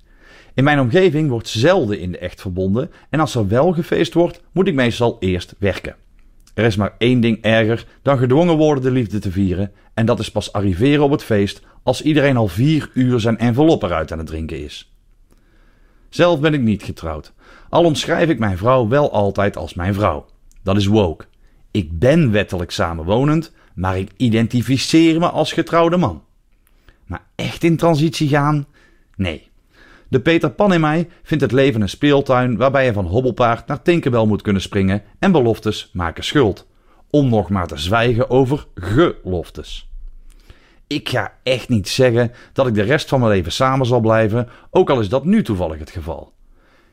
In 0.54 0.64
mijn 0.64 0.80
omgeving 0.80 1.30
wordt 1.30 1.48
zelden 1.48 2.00
in 2.00 2.12
de 2.12 2.18
echt 2.18 2.40
verbonden 2.40 2.90
en 3.10 3.20
als 3.20 3.34
er 3.34 3.48
wel 3.48 3.72
gefeest 3.72 4.14
wordt, 4.14 4.40
moet 4.52 4.68
ik 4.68 4.74
meestal 4.74 5.16
eerst 5.20 5.54
werken. 5.58 5.96
Er 6.54 6.64
is 6.64 6.76
maar 6.76 6.94
één 6.98 7.20
ding 7.20 7.38
erger 7.40 7.86
dan 8.02 8.18
gedwongen 8.18 8.56
worden 8.56 8.82
de 8.82 8.90
liefde 8.90 9.18
te 9.18 9.30
vieren 9.30 9.72
en 9.94 10.06
dat 10.06 10.18
is 10.18 10.30
pas 10.30 10.52
arriveren 10.52 11.04
op 11.04 11.10
het 11.10 11.24
feest 11.24 11.62
als 11.82 12.02
iedereen 12.02 12.36
al 12.36 12.48
vier 12.48 12.90
uur 12.94 13.20
zijn 13.20 13.38
envelop 13.38 13.82
eruit 13.82 14.12
aan 14.12 14.18
het 14.18 14.26
drinken 14.26 14.64
is. 14.64 14.92
Zelf 16.08 16.40
ben 16.40 16.54
ik 16.54 16.60
niet 16.60 16.82
getrouwd, 16.82 17.32
al 17.68 17.84
omschrijf 17.84 18.28
ik 18.28 18.38
mijn 18.38 18.58
vrouw 18.58 18.88
wel 18.88 19.12
altijd 19.12 19.56
als 19.56 19.74
mijn 19.74 19.94
vrouw. 19.94 20.26
Dat 20.62 20.76
is 20.76 20.86
woke. 20.86 21.24
Ik 21.70 21.98
ben 21.98 22.30
wettelijk 22.30 22.70
samenwonend, 22.70 23.52
maar 23.74 23.98
ik 23.98 24.10
identificeer 24.16 25.18
me 25.18 25.28
als 25.28 25.52
getrouwde 25.52 25.96
man. 25.96 26.22
Maar 27.06 27.24
echt 27.34 27.64
in 27.64 27.76
transitie 27.76 28.28
gaan? 28.28 28.66
Nee. 29.16 29.50
De 30.08 30.20
Peter 30.20 30.50
Pan 30.50 30.72
in 30.72 30.80
mij 30.80 31.08
vindt 31.22 31.42
het 31.42 31.52
leven 31.52 31.80
een 31.80 31.88
speeltuin 31.88 32.56
waarbij 32.56 32.84
je 32.84 32.92
van 32.92 33.06
hobbelpaard 33.06 33.66
naar 33.66 33.82
Tinkerbell 33.82 34.26
moet 34.26 34.42
kunnen 34.42 34.62
springen 34.62 35.02
en 35.18 35.32
beloftes 35.32 35.90
maken 35.92 36.24
schuld. 36.24 36.66
Om 37.10 37.28
nog 37.28 37.48
maar 37.48 37.66
te 37.66 37.76
zwijgen 37.76 38.30
over 38.30 38.66
geloftes. 38.74 39.91
Ik 40.86 41.08
ga 41.08 41.32
echt 41.42 41.68
niet 41.68 41.88
zeggen 41.88 42.32
dat 42.52 42.66
ik 42.66 42.74
de 42.74 42.82
rest 42.82 43.08
van 43.08 43.20
mijn 43.20 43.32
leven 43.32 43.52
samen 43.52 43.86
zal 43.86 44.00
blijven, 44.00 44.48
ook 44.70 44.90
al 44.90 45.00
is 45.00 45.08
dat 45.08 45.24
nu 45.24 45.42
toevallig 45.42 45.78
het 45.78 45.90
geval. 45.90 46.32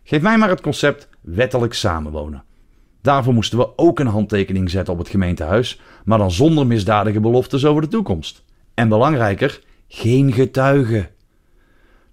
Geef 0.04 0.22
mij 0.22 0.38
maar 0.38 0.50
het 0.50 0.62
concept 0.62 1.10
wettelijk 1.22 1.74
samenwonen. 1.74 2.44
Daarvoor 3.02 3.34
moesten 3.34 3.58
we 3.58 3.78
ook 3.78 4.00
een 4.00 4.08
handtekening 4.08 4.70
zetten 4.70 4.94
op 4.94 5.00
het 5.00 5.10
gemeentehuis, 5.10 5.80
maar 6.06 6.18
dan 6.18 6.32
zonder 6.32 6.68
misdadige 6.68 7.20
beloftes 7.20 7.66
over 7.66 7.82
de 7.82 7.88
toekomst. 7.88 8.44
En 8.74 8.90
belangrijker, 8.90 9.62
geen 9.88 10.34
getuigen. 10.34 11.10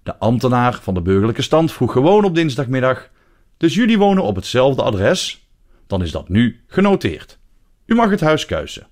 De 0.03 0.17
ambtenaar 0.17 0.79
van 0.81 0.93
de 0.93 1.01
burgerlijke 1.01 1.41
stand 1.41 1.71
vroeg 1.71 1.91
gewoon 1.91 2.25
op 2.25 2.35
dinsdagmiddag: 2.35 3.09
Dus 3.57 3.75
jullie 3.75 3.97
wonen 3.97 4.23
op 4.23 4.35
hetzelfde 4.35 4.81
adres? 4.81 5.49
Dan 5.87 6.01
is 6.01 6.11
dat 6.11 6.29
nu 6.29 6.63
genoteerd. 6.67 7.39
U 7.85 7.95
mag 7.95 8.09
het 8.09 8.21
huis 8.21 8.45
kuisen. 8.45 8.87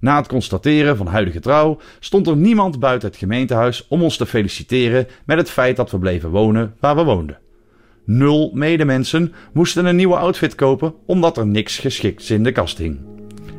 Na 0.00 0.16
het 0.16 0.28
constateren 0.28 0.96
van 0.96 1.06
huidige 1.06 1.40
trouw 1.40 1.78
stond 1.98 2.26
er 2.26 2.36
niemand 2.36 2.78
buiten 2.78 3.08
het 3.08 3.18
gemeentehuis 3.18 3.86
om 3.88 4.02
ons 4.02 4.16
te 4.16 4.26
feliciteren 4.26 5.06
met 5.24 5.38
het 5.38 5.50
feit 5.50 5.76
dat 5.76 5.90
we 5.90 5.98
bleven 5.98 6.30
wonen 6.30 6.74
waar 6.80 6.96
we 6.96 7.04
woonden. 7.04 7.38
Nul 8.04 8.50
medemensen 8.54 9.32
moesten 9.52 9.84
een 9.84 9.96
nieuwe 9.96 10.16
outfit 10.16 10.54
kopen 10.54 10.94
omdat 11.06 11.36
er 11.36 11.46
niks 11.46 11.78
geschikts 11.78 12.30
in 12.30 12.44
de 12.44 12.52
kast 12.52 12.78
hing. 12.78 12.98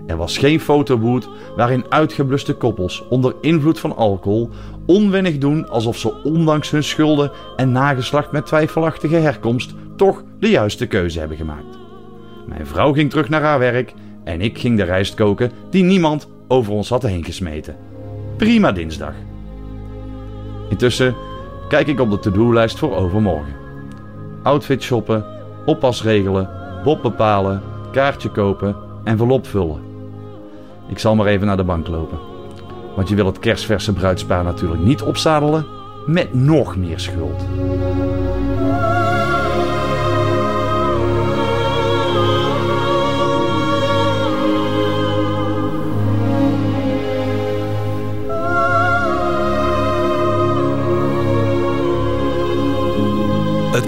Er 0.07 0.17
was 0.17 0.37
geen 0.37 0.59
fotoboot 0.59 1.29
waarin 1.55 1.85
uitgebluste 1.89 2.53
koppels 2.53 3.07
onder 3.07 3.35
invloed 3.41 3.79
van 3.79 3.95
alcohol 3.95 4.49
onwennig 4.85 5.37
doen 5.37 5.69
alsof 5.69 5.97
ze 5.97 6.23
ondanks 6.23 6.71
hun 6.71 6.83
schulden 6.83 7.31
en 7.55 7.71
nageslacht 7.71 8.31
met 8.31 8.45
twijfelachtige 8.45 9.15
herkomst 9.15 9.73
toch 9.95 10.23
de 10.39 10.49
juiste 10.49 10.87
keuze 10.87 11.19
hebben 11.19 11.37
gemaakt. 11.37 11.79
Mijn 12.47 12.67
vrouw 12.67 12.93
ging 12.93 13.09
terug 13.09 13.29
naar 13.29 13.41
haar 13.41 13.59
werk 13.59 13.93
en 14.23 14.41
ik 14.41 14.57
ging 14.57 14.77
de 14.77 14.83
rijst 14.83 15.13
koken 15.13 15.51
die 15.69 15.83
niemand 15.83 16.29
over 16.51 16.73
ons 16.73 16.89
had 16.89 17.01
heen 17.01 17.23
gesmeten. 17.23 17.75
Prima 18.37 18.71
dinsdag. 18.71 19.13
Intussen 20.69 21.15
kijk 21.67 21.87
ik 21.87 21.99
op 21.99 22.09
de 22.11 22.19
to-do-lijst 22.19 22.77
voor 22.77 22.95
overmorgen. 22.95 23.53
Outfit 24.43 24.81
shoppen, 24.83 25.25
oppas 25.65 26.03
regelen, 26.03 26.49
bob 26.83 27.01
bepalen, 27.01 27.61
kaartje 27.91 28.29
kopen, 28.29 28.75
envelop 29.03 29.47
vullen. 29.47 29.81
Ik 30.87 30.99
zal 30.99 31.15
maar 31.15 31.25
even 31.25 31.47
naar 31.47 31.57
de 31.57 31.63
bank 31.63 31.87
lopen. 31.87 32.19
Want 32.95 33.09
je 33.09 33.15
wil 33.15 33.25
het 33.25 33.39
kerstverse 33.39 33.93
bruidspaar 33.93 34.43
natuurlijk 34.43 34.81
niet 34.81 35.01
opzadelen 35.01 35.65
met 36.05 36.33
nog 36.33 36.75
meer 36.75 36.99
schuld. 36.99 37.45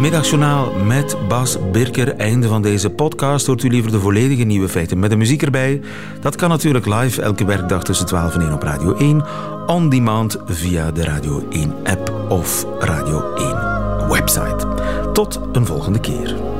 Middagjournaal 0.03 0.71
met 0.85 1.17
Bas 1.27 1.57
Birker. 1.71 2.15
Einde 2.15 2.47
van 2.47 2.61
deze 2.61 2.89
podcast. 2.89 3.45
Hoort 3.45 3.63
u 3.63 3.69
liever 3.69 3.91
de 3.91 3.99
volledige 3.99 4.43
nieuwe 4.43 4.69
feiten 4.69 4.99
met 4.99 5.09
de 5.09 5.15
muziek 5.15 5.41
erbij? 5.41 5.81
Dat 6.21 6.35
kan 6.35 6.49
natuurlijk 6.49 6.85
live 6.85 7.21
elke 7.21 7.45
werkdag 7.45 7.83
tussen 7.83 8.05
12 8.05 8.33
en 8.33 8.41
1 8.41 8.53
op 8.53 8.63
Radio 8.63 8.95
1. 8.95 9.23
On 9.65 9.89
demand 9.89 10.37
via 10.45 10.91
de 10.91 11.03
Radio 11.03 11.47
1 11.49 11.73
app 11.83 12.13
of 12.29 12.65
Radio 12.79 13.33
1 13.33 14.09
website. 14.09 14.67
Tot 15.13 15.39
een 15.51 15.65
volgende 15.65 15.99
keer. 15.99 16.52